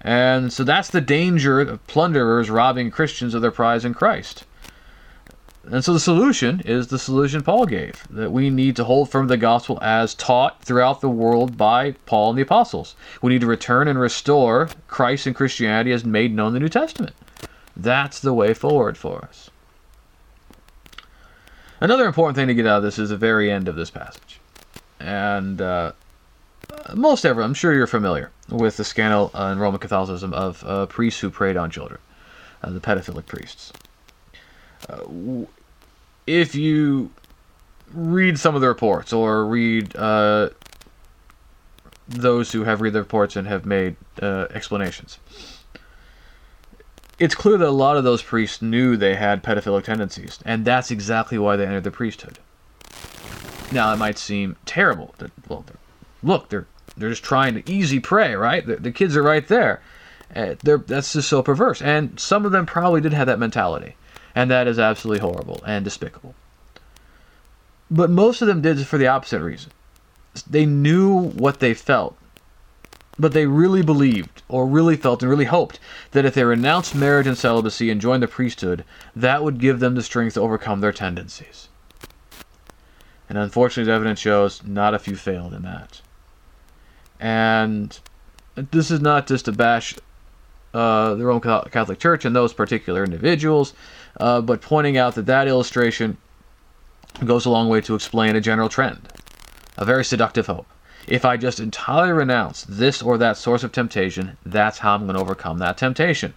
And 0.00 0.52
so 0.52 0.62
that's 0.64 0.90
the 0.90 1.00
danger 1.00 1.60
of 1.60 1.86
plunderers 1.86 2.50
robbing 2.50 2.90
Christians 2.90 3.34
of 3.34 3.42
their 3.42 3.50
prize 3.50 3.84
in 3.84 3.94
Christ. 3.94 4.44
and 5.64 5.84
so 5.84 5.92
the 5.92 6.00
solution 6.00 6.60
is 6.64 6.88
the 6.88 6.98
solution 6.98 7.42
Paul 7.42 7.66
gave 7.66 8.04
that 8.10 8.32
we 8.32 8.50
need 8.50 8.74
to 8.76 8.84
hold 8.84 9.10
firm 9.10 9.28
the 9.28 9.36
gospel 9.36 9.78
as 9.80 10.14
taught 10.14 10.62
throughout 10.62 11.00
the 11.00 11.08
world 11.08 11.56
by 11.56 11.92
Paul 12.06 12.30
and 12.30 12.38
the 12.38 12.42
apostles. 12.42 12.94
We 13.20 13.32
need 13.32 13.40
to 13.42 13.46
return 13.46 13.88
and 13.88 13.98
restore 13.98 14.68
Christ 14.86 15.26
and 15.26 15.36
Christianity 15.36 15.92
as 15.92 16.04
made 16.04 16.34
known 16.34 16.48
in 16.48 16.54
the 16.54 16.60
New 16.60 16.68
Testament. 16.68 17.14
That's 17.76 18.20
the 18.20 18.34
way 18.34 18.54
forward 18.54 18.98
for 18.98 19.24
us. 19.24 19.50
Another 21.80 22.06
important 22.06 22.36
thing 22.36 22.46
to 22.46 22.54
get 22.54 22.66
out 22.66 22.78
of 22.78 22.82
this 22.84 22.98
is 22.98 23.10
the 23.10 23.16
very 23.16 23.50
end 23.50 23.66
of 23.66 23.74
this 23.74 23.90
passage. 23.90 24.38
And 25.00 25.60
uh, 25.60 25.92
most 26.94 27.24
everyone, 27.24 27.50
I'm 27.50 27.54
sure 27.54 27.74
you're 27.74 27.86
familiar 27.86 28.30
with 28.48 28.76
the 28.76 28.84
scandal 28.84 29.30
uh, 29.34 29.46
in 29.46 29.58
Roman 29.58 29.80
Catholicism 29.80 30.32
of 30.32 30.62
uh, 30.64 30.86
priests 30.86 31.20
who 31.20 31.30
preyed 31.30 31.56
on 31.56 31.70
children, 31.70 32.00
uh, 32.62 32.70
the 32.70 32.80
pedophilic 32.80 33.26
priests. 33.26 33.72
Uh, 34.88 35.46
if 36.26 36.54
you 36.54 37.10
read 37.92 38.38
some 38.38 38.54
of 38.54 38.60
the 38.60 38.68
reports 38.68 39.12
or 39.12 39.44
read 39.44 39.96
uh, 39.96 40.50
those 42.08 42.52
who 42.52 42.64
have 42.64 42.80
read 42.80 42.92
the 42.92 43.00
reports 43.00 43.34
and 43.36 43.48
have 43.48 43.66
made 43.66 43.96
explanations, 44.20 45.18
it's 47.22 47.36
clear 47.36 47.56
that 47.56 47.68
a 47.68 47.70
lot 47.70 47.96
of 47.96 48.02
those 48.02 48.20
priests 48.20 48.60
knew 48.60 48.96
they 48.96 49.14
had 49.14 49.44
pedophilic 49.44 49.84
tendencies, 49.84 50.40
and 50.44 50.64
that's 50.64 50.90
exactly 50.90 51.38
why 51.38 51.54
they 51.54 51.64
entered 51.64 51.84
the 51.84 51.92
priesthood. 51.92 52.40
Now, 53.70 53.92
it 53.92 53.96
might 53.96 54.18
seem 54.18 54.56
terrible 54.66 55.14
that, 55.18 55.30
well, 55.48 55.64
they're, 55.66 55.76
look, 56.22 56.48
they're 56.48 56.66
they're 56.96 57.10
just 57.10 57.22
trying 57.22 57.54
to 57.54 57.72
easy 57.72 58.00
prey, 58.00 58.34
right? 58.34 58.66
The, 58.66 58.76
the 58.76 58.90
kids 58.90 59.16
are 59.16 59.22
right 59.22 59.46
there. 59.46 59.80
Uh, 60.34 60.56
that's 60.62 61.12
just 61.12 61.28
so 61.28 61.42
perverse, 61.42 61.80
and 61.80 62.18
some 62.18 62.44
of 62.44 62.50
them 62.50 62.66
probably 62.66 63.00
did 63.00 63.12
have 63.12 63.28
that 63.28 63.38
mentality. 63.38 63.94
And 64.34 64.50
that 64.50 64.66
is 64.66 64.78
absolutely 64.78 65.20
horrible 65.20 65.62
and 65.64 65.84
despicable. 65.84 66.34
But 67.90 68.10
most 68.10 68.42
of 68.42 68.48
them 68.48 68.62
did 68.62 68.80
it 68.80 68.86
for 68.86 68.98
the 68.98 69.06
opposite 69.06 69.42
reason. 69.42 69.70
They 70.50 70.66
knew 70.66 71.28
what 71.30 71.60
they 71.60 71.74
felt, 71.74 72.16
but 73.18 73.32
they 73.32 73.46
really 73.46 73.82
believed, 73.82 74.42
or 74.48 74.66
really 74.66 74.96
felt, 74.96 75.22
and 75.22 75.30
really 75.30 75.44
hoped 75.44 75.78
that 76.12 76.24
if 76.24 76.34
they 76.34 76.44
renounced 76.44 76.94
marriage 76.94 77.26
and 77.26 77.36
celibacy 77.36 77.90
and 77.90 78.00
joined 78.00 78.22
the 78.22 78.28
priesthood, 78.28 78.84
that 79.14 79.42
would 79.42 79.58
give 79.58 79.80
them 79.80 79.94
the 79.94 80.02
strength 80.02 80.34
to 80.34 80.40
overcome 80.40 80.80
their 80.80 80.92
tendencies. 80.92 81.68
And 83.28 83.38
unfortunately, 83.38 83.90
the 83.90 83.94
evidence 83.94 84.18
shows 84.18 84.62
not 84.64 84.94
a 84.94 84.98
few 84.98 85.16
failed 85.16 85.54
in 85.54 85.62
that. 85.62 86.00
And 87.20 87.98
this 88.54 88.90
is 88.90 89.00
not 89.00 89.26
just 89.26 89.44
to 89.44 89.52
bash 89.52 89.94
uh, 90.74 91.14
the 91.14 91.24
Roman 91.24 91.42
Catholic 91.70 91.98
Church 91.98 92.24
and 92.24 92.34
those 92.34 92.52
particular 92.52 93.04
individuals, 93.04 93.74
uh, 94.18 94.40
but 94.40 94.60
pointing 94.60 94.96
out 94.96 95.14
that 95.14 95.26
that 95.26 95.48
illustration 95.48 96.16
goes 97.24 97.44
a 97.44 97.50
long 97.50 97.68
way 97.68 97.80
to 97.82 97.94
explain 97.94 98.36
a 98.36 98.40
general 98.40 98.68
trend, 98.68 99.08
a 99.76 99.84
very 99.84 100.04
seductive 100.04 100.46
hope. 100.46 100.66
If 101.06 101.24
I 101.24 101.36
just 101.36 101.60
entirely 101.60 102.12
renounce 102.12 102.64
this 102.64 103.02
or 103.02 103.18
that 103.18 103.36
source 103.36 103.64
of 103.64 103.72
temptation, 103.72 104.36
that's 104.44 104.78
how 104.78 104.94
I'm 104.94 105.04
going 105.04 105.16
to 105.16 105.20
overcome 105.20 105.58
that 105.58 105.76
temptation. 105.76 106.34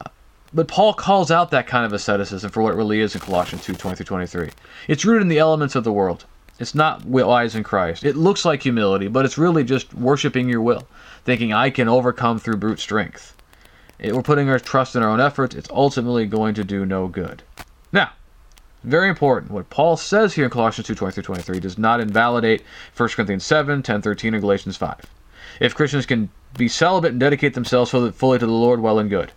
Uh, 0.00 0.08
but 0.54 0.68
Paul 0.68 0.94
calls 0.94 1.30
out 1.30 1.50
that 1.50 1.66
kind 1.66 1.84
of 1.84 1.92
asceticism 1.92 2.50
for 2.50 2.62
what 2.62 2.72
it 2.72 2.76
really 2.76 3.00
is 3.00 3.14
in 3.14 3.20
Colossians 3.20 3.64
2 3.64 3.74
20 3.74 4.04
23. 4.04 4.50
It's 4.88 5.04
rooted 5.04 5.22
in 5.22 5.28
the 5.28 5.38
elements 5.38 5.74
of 5.74 5.84
the 5.84 5.92
world. 5.92 6.24
It's 6.58 6.74
not 6.74 7.04
wise 7.04 7.54
in 7.54 7.62
Christ. 7.62 8.04
It 8.04 8.16
looks 8.16 8.44
like 8.44 8.62
humility, 8.62 9.08
but 9.08 9.26
it's 9.26 9.36
really 9.36 9.62
just 9.62 9.92
worshiping 9.92 10.48
your 10.48 10.62
will, 10.62 10.88
thinking 11.24 11.52
I 11.52 11.68
can 11.68 11.88
overcome 11.88 12.38
through 12.38 12.56
brute 12.56 12.80
strength. 12.80 13.36
If 13.98 14.14
we're 14.14 14.22
putting 14.22 14.48
our 14.48 14.58
trust 14.58 14.96
in 14.96 15.02
our 15.02 15.10
own 15.10 15.20
efforts, 15.20 15.54
it's 15.54 15.68
ultimately 15.70 16.26
going 16.26 16.54
to 16.54 16.64
do 16.64 16.86
no 16.86 17.08
good. 17.08 17.42
Now, 17.92 18.12
very 18.84 19.08
important. 19.08 19.50
What 19.50 19.70
Paul 19.70 19.96
says 19.96 20.34
here 20.34 20.44
in 20.44 20.50
Colossians 20.50 20.86
2 20.86 20.94
23 20.94 21.22
23 21.22 21.60
does 21.60 21.78
not 21.78 22.00
invalidate 22.00 22.62
1 22.96 23.08
Corinthians 23.10 23.44
7, 23.44 23.82
10, 23.82 24.02
13, 24.02 24.34
or 24.34 24.40
Galatians 24.40 24.76
5. 24.76 25.00
If 25.60 25.74
Christians 25.74 26.06
can 26.06 26.28
be 26.56 26.68
celibate 26.68 27.12
and 27.12 27.20
dedicate 27.20 27.54
themselves 27.54 27.90
fully 27.90 28.38
to 28.38 28.46
the 28.46 28.52
Lord, 28.52 28.80
well 28.80 28.98
and 28.98 29.10
good. 29.10 29.32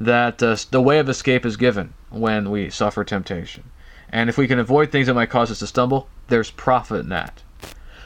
That 0.00 0.42
uh, 0.42 0.56
the 0.70 0.82
way 0.82 0.98
of 0.98 1.08
escape 1.08 1.44
is 1.44 1.56
given 1.56 1.94
when 2.10 2.50
we 2.50 2.70
suffer 2.70 3.04
temptation. 3.04 3.64
And 4.10 4.30
if 4.30 4.38
we 4.38 4.48
can 4.48 4.58
avoid 4.58 4.90
things 4.90 5.06
that 5.06 5.14
might 5.14 5.30
cause 5.30 5.50
us 5.50 5.58
to 5.58 5.66
stumble, 5.66 6.08
there's 6.28 6.50
profit 6.50 7.00
in 7.00 7.08
that. 7.10 7.42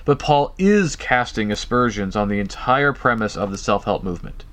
But 0.04 0.18
Paul 0.18 0.54
is 0.58 0.96
casting 0.96 1.52
aspersions 1.52 2.16
on 2.16 2.28
the 2.28 2.40
entire 2.40 2.92
premise 2.92 3.36
of 3.36 3.50
the 3.50 3.58
self 3.58 3.84
help 3.84 4.02
movement. 4.02 4.44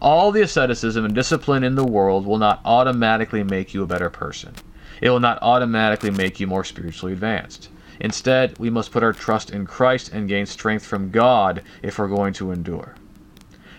All 0.00 0.32
the 0.32 0.42
asceticism 0.42 1.04
and 1.04 1.14
discipline 1.14 1.62
in 1.62 1.74
the 1.74 1.84
world 1.84 2.26
will 2.26 2.38
not 2.38 2.60
automatically 2.64 3.42
make 3.44 3.74
you 3.74 3.82
a 3.82 3.86
better 3.86 4.10
person. 4.10 4.54
It 5.00 5.10
will 5.10 5.20
not 5.20 5.38
automatically 5.42 6.10
make 6.10 6.40
you 6.40 6.46
more 6.46 6.64
spiritually 6.64 7.12
advanced. 7.12 7.68
Instead, 8.00 8.58
we 8.58 8.70
must 8.70 8.92
put 8.92 9.02
our 9.02 9.12
trust 9.12 9.50
in 9.50 9.66
Christ 9.66 10.12
and 10.12 10.28
gain 10.28 10.46
strength 10.46 10.86
from 10.86 11.10
God 11.10 11.62
if 11.82 11.98
we're 11.98 12.08
going 12.08 12.32
to 12.34 12.52
endure. 12.52 12.94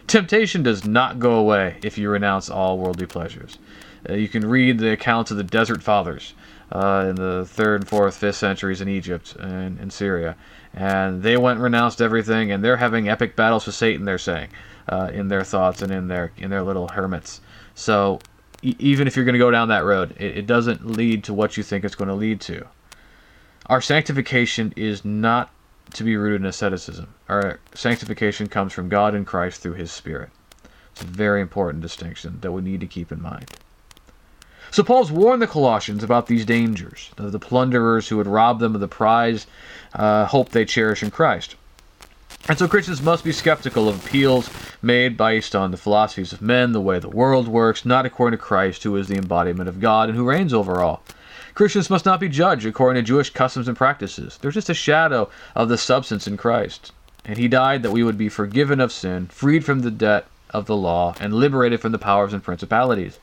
Temptation 0.08 0.64
does 0.64 0.86
not 0.86 1.20
go 1.20 1.34
away 1.34 1.78
if 1.84 1.98
you 1.98 2.10
renounce 2.10 2.50
all 2.50 2.78
worldly 2.78 3.06
pleasures. 3.06 3.60
Uh, 4.10 4.14
you 4.14 4.28
can 4.28 4.46
read 4.48 4.80
the 4.80 4.92
accounts 4.92 5.30
of 5.32 5.38
the 5.38 5.44
desert 5.44 5.84
fathers 5.84 6.34
uh, 6.72 7.06
in 7.10 7.16
the 7.16 7.46
third, 7.46 7.88
fourth, 7.88 8.18
fifth 8.18 8.36
centuries 8.36 8.82
in 8.82 8.90
Egypt 8.90 9.36
and 9.40 9.80
in 9.80 9.90
Syria, 9.90 10.36
and 10.74 11.22
they 11.22 11.38
went 11.38 11.58
and 11.58 11.64
renounced 11.64 12.02
everything, 12.02 12.52
and 12.52 12.64
they're 12.64 12.78
having 12.78 13.10
epic 13.10 13.36
battles 13.36 13.66
with 13.66 13.76
Satan. 13.76 14.06
They're 14.06 14.18
saying, 14.18 14.50
uh, 14.88 15.10
in 15.14 15.28
their 15.28 15.44
thoughts 15.44 15.82
and 15.82 15.92
in 15.92 16.08
their 16.08 16.32
in 16.38 16.50
their 16.50 16.64
little 16.64 16.88
hermits. 16.88 17.42
So 17.76 18.20
even 18.62 19.08
if 19.08 19.16
you're 19.16 19.26
going 19.26 19.34
to 19.34 19.40
go 19.40 19.52
down 19.52 19.70
that 19.70 19.86
road, 19.86 20.16
it, 20.20 20.40
it 20.40 20.48
doesn't 20.48 20.86
lead 20.86 21.24
to 21.26 21.34
what 21.34 21.58
you 21.58 21.64
think 21.64 21.86
it's 21.86 21.96
going 21.96 22.10
to 22.10 22.14
lead 22.14 22.42
to. 22.42 22.66
Our 23.68 23.82
sanctification 23.82 24.74
is 24.76 25.06
not 25.06 25.52
to 25.94 26.04
be 26.04 26.18
rooted 26.18 26.42
in 26.42 26.48
asceticism. 26.48 27.14
Our 27.28 27.60
sanctification 27.74 28.48
comes 28.48 28.74
from 28.74 28.90
God 28.90 29.16
in 29.16 29.26
Christ 29.26 29.62
through 29.62 29.74
His 29.74 29.92
Spirit. 29.92 30.30
It's 30.92 31.02
a 31.02 31.06
very 31.06 31.42
important 31.42 31.82
distinction 31.82 32.40
that 32.42 32.52
we 32.52 32.62
need 32.62 32.80
to 32.82 32.88
keep 32.88 33.12
in 33.12 33.22
mind. 33.22 33.50
So 34.72 34.84
Paul's 34.84 35.12
warned 35.12 35.42
the 35.42 35.48
Colossians 35.48 36.04
about 36.04 36.28
these 36.28 36.46
dangers, 36.46 37.10
of 37.18 37.32
the 37.32 37.40
plunderers 37.40 38.08
who 38.08 38.18
would 38.18 38.28
rob 38.28 38.60
them 38.60 38.76
of 38.76 38.82
the 38.82 38.88
prize 38.88 39.48
uh, 39.94 40.26
hope 40.26 40.50
they 40.50 40.66
cherish 40.66 41.02
in 41.02 41.10
Christ. 41.10 41.56
And 42.48 42.58
so 42.58 42.68
Christians 42.68 43.02
must 43.02 43.24
be 43.24 43.32
skeptical 43.32 43.88
of 43.88 44.04
appeals 44.04 44.50
made 44.82 45.18
based 45.18 45.56
on 45.56 45.72
the 45.72 45.78
philosophies 45.78 46.34
of 46.34 46.42
men, 46.42 46.72
the 46.72 46.82
way 46.82 46.98
the 46.98 47.10
world 47.10 47.48
works, 47.48 47.86
not 47.86 48.06
according 48.06 48.38
to 48.38 48.44
Christ, 48.44 48.84
who 48.84 48.96
is 48.96 49.08
the 49.08 49.18
embodiment 49.18 49.70
of 49.70 49.80
God 49.80 50.10
and 50.10 50.18
who 50.18 50.28
reigns 50.28 50.54
over 50.54 50.82
all. 50.82 51.04
Christians 51.54 51.90
must 51.90 52.06
not 52.06 52.20
be 52.20 52.30
judged 52.30 52.66
according 52.66 53.04
to 53.04 53.08
Jewish 53.08 53.30
customs 53.32 53.68
and 53.68 53.78
practices. 53.78 54.38
They're 54.38 54.50
just 54.50 54.70
a 54.70 54.74
shadow 54.74 55.30
of 55.56 55.70
the 55.70 55.78
substance 55.78 56.28
in 56.28 56.38
Christ. 56.38 56.92
And 57.26 57.38
he 57.38 57.48
died 57.48 57.84
that 57.84 57.92
we 57.92 58.04
would 58.04 58.18
be 58.18 58.30
forgiven 58.30 58.80
of 58.80 58.92
sin, 58.92 59.28
freed 59.28 59.66
from 59.66 59.82
the 59.82 59.92
debt 59.92 60.26
of 60.50 60.66
the 60.66 60.78
law, 60.78 61.14
and 61.20 61.34
liberated 61.34 61.82
from 61.82 61.92
the 61.92 62.00
powers 62.00 62.34
and 62.34 62.42
principalities. 62.42 63.20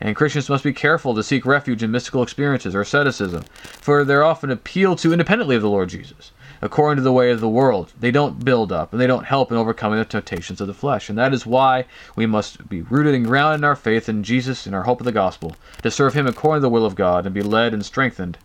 And 0.00 0.16
Christians 0.16 0.50
must 0.50 0.64
be 0.64 0.72
careful 0.72 1.14
to 1.14 1.22
seek 1.22 1.46
refuge 1.46 1.82
in 1.82 1.90
mystical 1.90 2.22
experiences 2.22 2.74
or 2.74 2.82
asceticism, 2.82 3.44
for 3.62 4.04
they're 4.04 4.24
often 4.24 4.50
appealed 4.50 4.98
to 4.98 5.12
independently 5.12 5.56
of 5.56 5.62
the 5.62 5.70
Lord 5.70 5.88
Jesus 5.88 6.32
according 6.60 6.96
to 6.96 7.02
the 7.02 7.12
way 7.12 7.30
of 7.30 7.40
the 7.40 7.48
world. 7.48 7.92
They 7.98 8.10
don't 8.10 8.44
build 8.44 8.72
up 8.72 8.92
and 8.92 9.00
they 9.00 9.06
don't 9.06 9.24
help 9.24 9.50
in 9.50 9.56
overcoming 9.56 9.98
the 9.98 10.04
temptations 10.04 10.60
of 10.60 10.66
the 10.66 10.74
flesh. 10.74 11.08
And 11.08 11.18
that 11.18 11.32
is 11.32 11.46
why 11.46 11.84
we 12.16 12.26
must 12.26 12.68
be 12.68 12.82
rooted 12.82 13.14
and 13.14 13.26
grounded 13.26 13.60
in 13.60 13.64
our 13.64 13.76
faith 13.76 14.08
in 14.08 14.22
Jesus 14.22 14.66
and 14.66 14.74
our 14.74 14.84
hope 14.84 15.00
of 15.00 15.04
the 15.04 15.12
gospel, 15.12 15.56
to 15.82 15.90
serve 15.90 16.14
Him 16.14 16.26
according 16.26 16.60
to 16.60 16.62
the 16.62 16.70
will 16.70 16.84
of 16.84 16.94
God 16.94 17.26
and 17.26 17.34
be 17.34 17.42
led 17.42 17.72
and 17.72 17.84
strengthened 17.84 18.38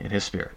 in 0.00 0.10
His 0.10 0.24
Spirit. 0.24 0.52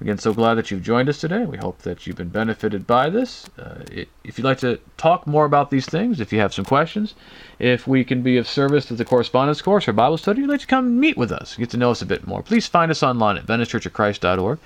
Again, 0.00 0.18
so 0.18 0.32
glad 0.32 0.54
that 0.54 0.70
you've 0.70 0.84
joined 0.84 1.08
us 1.08 1.18
today. 1.18 1.44
We 1.44 1.56
hope 1.58 1.78
that 1.82 2.06
you've 2.06 2.16
been 2.16 2.28
benefited 2.28 2.86
by 2.86 3.10
this. 3.10 3.46
Uh, 3.58 3.82
if 4.22 4.38
you'd 4.38 4.44
like 4.44 4.58
to 4.58 4.78
talk 4.96 5.26
more 5.26 5.44
about 5.44 5.70
these 5.70 5.86
things, 5.86 6.20
if 6.20 6.32
you 6.32 6.38
have 6.38 6.54
some 6.54 6.64
questions, 6.64 7.16
if 7.58 7.88
we 7.88 8.04
can 8.04 8.22
be 8.22 8.36
of 8.36 8.46
service 8.46 8.86
to 8.86 8.94
the 8.94 9.04
correspondence 9.04 9.60
course 9.60 9.88
or 9.88 9.92
Bible 9.92 10.16
study, 10.16 10.40
you'd 10.40 10.50
like 10.50 10.60
to 10.60 10.68
come 10.68 11.00
meet 11.00 11.16
with 11.16 11.32
us, 11.32 11.56
get 11.56 11.70
to 11.70 11.76
know 11.76 11.90
us 11.90 12.00
a 12.00 12.06
bit 12.06 12.28
more, 12.28 12.44
please 12.44 12.68
find 12.68 12.92
us 12.92 13.02
online 13.02 13.38
at 13.38 13.46
VeniceChurchOfChrist.org. 13.46 14.60